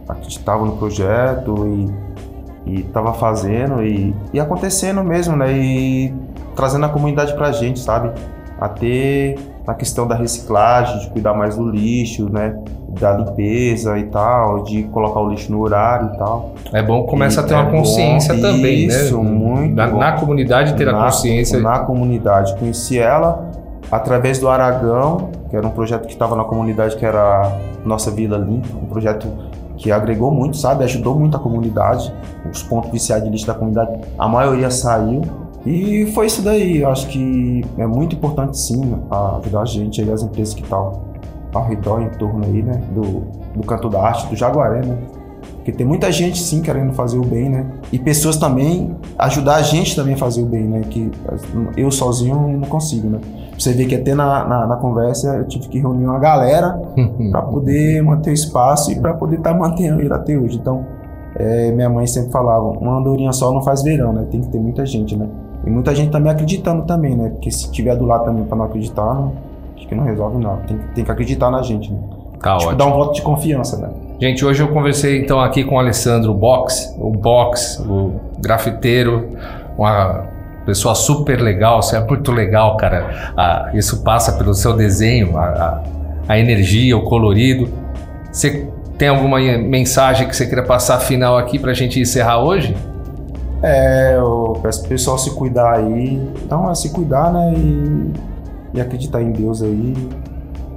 acreditava 0.07 0.65
no 0.65 0.77
projeto 0.77 1.67
e 2.65 2.79
estava 2.79 3.13
fazendo 3.13 3.83
e, 3.83 4.15
e 4.33 4.39
acontecendo 4.39 5.03
mesmo, 5.03 5.35
né? 5.35 5.51
E 5.53 6.13
trazendo 6.55 6.85
a 6.85 6.89
comunidade 6.89 7.33
para 7.33 7.47
a 7.47 7.51
gente, 7.51 7.79
sabe? 7.79 8.11
A 8.59 8.69
ter 8.69 9.37
na 9.67 9.73
questão 9.73 10.07
da 10.07 10.15
reciclagem, 10.15 10.99
de 10.99 11.09
cuidar 11.09 11.33
mais 11.33 11.57
do 11.57 11.69
lixo, 11.69 12.31
né? 12.31 12.57
Da 12.99 13.13
limpeza 13.13 13.97
e 13.97 14.05
tal, 14.05 14.63
de 14.63 14.83
colocar 14.83 15.19
o 15.19 15.29
lixo 15.29 15.51
no 15.51 15.59
horário 15.59 16.11
e 16.13 16.17
tal. 16.17 16.53
É 16.71 16.81
bom 16.81 17.03
que 17.03 17.09
começa 17.09 17.41
e 17.41 17.43
a 17.43 17.47
ter 17.47 17.53
é 17.53 17.57
uma 17.57 17.71
consciência 17.71 18.33
bom, 18.33 18.41
também, 18.41 18.85
isso, 18.85 18.97
né? 18.97 19.03
Isso, 19.05 19.23
muito. 19.23 19.75
Na, 19.75 19.87
na, 19.87 20.11
comunidade 20.13 20.75
ter 20.75 20.85
na, 20.85 20.99
a 20.99 21.05
consciência. 21.05 21.59
Na 21.59 21.79
comunidade. 21.79 22.55
Conheci 22.57 22.97
ela 22.97 23.51
através 23.91 24.39
do 24.39 24.47
Aragão, 24.47 25.29
que 25.49 25.55
era 25.55 25.67
um 25.67 25.71
projeto 25.71 26.05
que 26.05 26.13
estava 26.13 26.35
na 26.35 26.43
comunidade, 26.43 26.95
que 26.95 27.05
era 27.05 27.51
Nossa 27.85 28.11
Vila 28.11 28.37
Limpa, 28.37 28.75
um 28.75 28.85
projeto 28.85 29.27
que 29.77 29.91
agregou 29.91 30.31
muito, 30.31 30.57
sabe? 30.57 30.83
Ajudou 30.83 31.17
muito 31.17 31.37
a 31.37 31.39
comunidade. 31.39 32.13
Os 32.49 32.63
pontos 32.63 32.91
viciados 32.91 33.25
de 33.25 33.31
lixo 33.31 33.47
da 33.47 33.53
comunidade, 33.53 34.01
a 34.17 34.27
maioria 34.27 34.69
saiu. 34.71 35.21
E 35.65 36.05
foi 36.13 36.27
isso 36.27 36.41
daí. 36.41 36.81
Eu 36.81 36.89
acho 36.89 37.07
que 37.07 37.63
é 37.77 37.85
muito 37.85 38.15
importante 38.15 38.57
sim 38.57 38.97
ajudar 39.41 39.61
a 39.61 39.65
gente 39.65 40.01
aí, 40.01 40.11
as 40.11 40.23
empresas 40.23 40.53
que 40.53 40.61
estão 40.61 41.01
ao 41.53 41.65
redor, 41.65 42.01
em 42.01 42.09
torno 42.09 42.43
aí, 42.43 42.61
né? 42.61 42.83
Do, 42.93 43.21
do 43.55 43.63
canto 43.65 43.89
da 43.89 44.01
arte, 44.01 44.27
do 44.27 44.35
Jaguaré, 44.35 44.85
né? 44.85 44.97
Porque 45.55 45.71
tem 45.71 45.85
muita 45.85 46.11
gente 46.11 46.39
sim 46.39 46.61
querendo 46.61 46.93
fazer 46.93 47.17
o 47.17 47.25
bem, 47.25 47.49
né? 47.49 47.65
E 47.91 47.97
pessoas 47.97 48.37
também 48.37 48.95
ajudar 49.17 49.55
a 49.55 49.61
gente 49.61 49.95
também 49.95 50.13
a 50.13 50.17
fazer 50.17 50.43
o 50.43 50.45
bem, 50.45 50.63
né? 50.63 50.81
Que 50.89 51.11
eu 51.75 51.89
sozinho 51.89 52.35
não 52.57 52.67
consigo, 52.67 53.09
né? 53.09 53.19
Você 53.57 53.73
vê 53.73 53.85
que 53.85 53.95
até 53.95 54.13
na, 54.13 54.45
na, 54.45 54.67
na 54.67 54.75
conversa 54.75 55.35
eu 55.37 55.47
tive 55.47 55.67
que 55.67 55.79
reunir 55.79 56.05
uma 56.05 56.19
galera 56.19 56.79
para 57.31 57.41
poder 57.41 58.01
manter 58.03 58.31
o 58.31 58.33
espaço 58.33 58.91
e 58.91 58.99
para 58.99 59.13
poder 59.13 59.37
estar 59.37 59.53
tá 59.53 59.57
mantendo 59.57 60.01
ele 60.01 60.13
até 60.13 60.37
hoje. 60.37 60.57
Então, 60.57 60.85
é, 61.35 61.71
minha 61.71 61.89
mãe 61.89 62.05
sempre 62.05 62.31
falava, 62.31 62.65
uma 62.65 62.97
andorinha 62.97 63.31
só 63.33 63.51
não 63.51 63.61
faz 63.61 63.81
verão, 63.81 64.13
né? 64.13 64.25
Tem 64.29 64.41
que 64.41 64.47
ter 64.47 64.59
muita 64.59 64.85
gente, 64.85 65.15
né? 65.15 65.27
E 65.65 65.69
muita 65.69 65.95
gente 65.95 66.11
também 66.11 66.31
acreditando 66.31 66.83
também, 66.83 67.15
né? 67.15 67.29
Porque 67.29 67.49
se 67.49 67.71
tiver 67.71 67.95
do 67.95 68.05
lado 68.05 68.25
também 68.25 68.43
para 68.43 68.57
não 68.57 68.65
acreditar, 68.65 69.15
não, 69.15 69.33
acho 69.75 69.87
que 69.87 69.95
não 69.95 70.03
resolve 70.03 70.37
nada. 70.37 70.61
Tem, 70.67 70.77
tem 70.93 71.03
que 71.03 71.11
acreditar 71.11 71.49
na 71.49 71.61
gente, 71.61 71.91
né? 71.91 71.99
Tá 72.41 72.57
tipo, 72.57 72.69
ótimo. 72.69 72.75
dar 72.75 72.85
um 72.85 72.93
voto 72.93 73.13
de 73.13 73.21
confiança, 73.21 73.77
né? 73.77 73.89
Gente, 74.19 74.45
hoje 74.45 74.61
eu 74.63 74.69
conversei 74.69 75.19
então 75.21 75.39
aqui 75.41 75.63
com 75.63 75.75
o 75.75 75.79
Alessandro 75.79 76.33
Box, 76.33 76.95
o 76.97 77.11
Box, 77.11 77.79
o 77.81 78.19
grafiteiro, 78.39 79.29
uma 79.77 80.25
pessoa 80.65 80.95
super 80.95 81.41
legal, 81.41 81.81
você 81.81 81.97
é 81.97 81.99
muito 81.99 82.31
legal, 82.31 82.77
cara. 82.77 83.33
Ah, 83.37 83.71
isso 83.73 84.03
passa 84.03 84.31
pelo 84.33 84.53
seu 84.53 84.73
desenho, 84.73 85.37
a, 85.37 85.83
a, 86.27 86.39
energia, 86.39 86.97
o 86.97 87.03
colorido. 87.03 87.69
Você 88.31 88.67
tem 88.97 89.09
alguma 89.09 89.37
mensagem 89.39 90.27
que 90.27 90.35
você 90.35 90.45
queira 90.45 90.63
passar 90.63 90.99
final 90.99 91.37
aqui 91.37 91.59
pra 91.59 91.73
gente 91.73 91.99
encerrar 91.99 92.39
hoje? 92.39 92.75
É, 93.61 94.15
eu 94.15 94.59
peço 94.61 94.81
pro 94.81 94.89
pessoal 94.89 95.17
se 95.17 95.31
cuidar 95.31 95.75
aí. 95.75 96.21
Então, 96.43 96.69
é 96.69 96.75
se 96.75 96.89
cuidar, 96.91 97.31
né? 97.31 97.53
E, 97.55 98.13
e 98.75 98.81
acreditar 98.81 99.21
em 99.21 99.31
Deus 99.31 99.61
aí. 99.61 99.93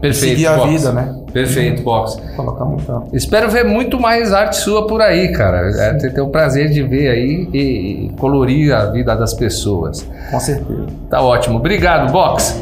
Perfeito. 0.01 0.37
Seguir 0.37 0.47
a 0.47 0.57
Box. 0.57 0.71
vida, 0.71 0.93
né? 0.93 1.15
Perfeito, 1.33 1.83
Box. 1.83 2.17
Colocar 2.37 2.65
muito. 2.65 3.05
Espero 3.13 3.51
ver 3.51 3.65
muito 3.65 3.99
mais 3.99 4.33
arte 4.33 4.57
sua 4.57 4.87
por 4.87 5.03
aí, 5.03 5.33
cara. 5.33 5.69
É, 5.77 5.95
ter 5.95 6.21
o 6.21 6.29
prazer 6.29 6.71
de 6.71 6.83
ver 6.83 7.09
aí 7.09 7.49
e, 7.53 7.59
e 8.07 8.13
colorir 8.19 8.73
a 8.73 8.87
vida 8.87 9.15
das 9.17 9.35
pessoas. 9.35 10.09
Com 10.31 10.41
certeza. 10.41 10.87
Tá 11.11 11.21
ótimo. 11.21 11.59
Obrigado, 11.59 12.13
Box. 12.13 12.61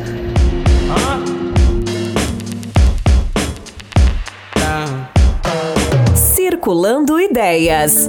Circulando 6.14 7.20
Ideias. 7.20 8.08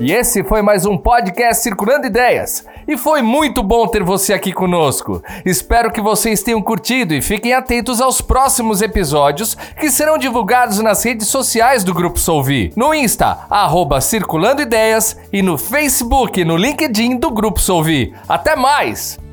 E 0.00 0.12
esse 0.12 0.44
foi 0.44 0.62
mais 0.62 0.84
um 0.84 0.96
podcast 0.96 1.62
Circulando 1.62 2.06
Ideias. 2.06 2.64
E 2.86 2.96
foi 2.96 3.22
muito 3.22 3.62
bom 3.62 3.86
ter 3.86 4.02
você 4.02 4.32
aqui 4.32 4.52
conosco. 4.52 5.22
Espero 5.44 5.90
que 5.90 6.00
vocês 6.00 6.42
tenham 6.42 6.62
curtido 6.62 7.14
e 7.14 7.22
fiquem 7.22 7.52
atentos 7.54 8.00
aos 8.00 8.20
próximos 8.20 8.82
episódios 8.82 9.56
que 9.78 9.90
serão 9.90 10.18
divulgados 10.18 10.78
nas 10.80 11.02
redes 11.04 11.28
sociais 11.28 11.82
do 11.82 11.94
Grupo 11.94 12.18
Solvi. 12.18 12.72
No 12.76 12.94
Insta, 12.94 13.46
arroba 13.48 14.00
Circulando 14.00 14.62
Ideias 14.62 15.16
e 15.32 15.42
no 15.42 15.56
Facebook 15.56 16.40
e 16.40 16.44
no 16.44 16.56
LinkedIn 16.56 17.16
do 17.16 17.30
Grupo 17.30 17.60
Solvi. 17.60 18.14
Até 18.28 18.54
mais! 18.54 19.25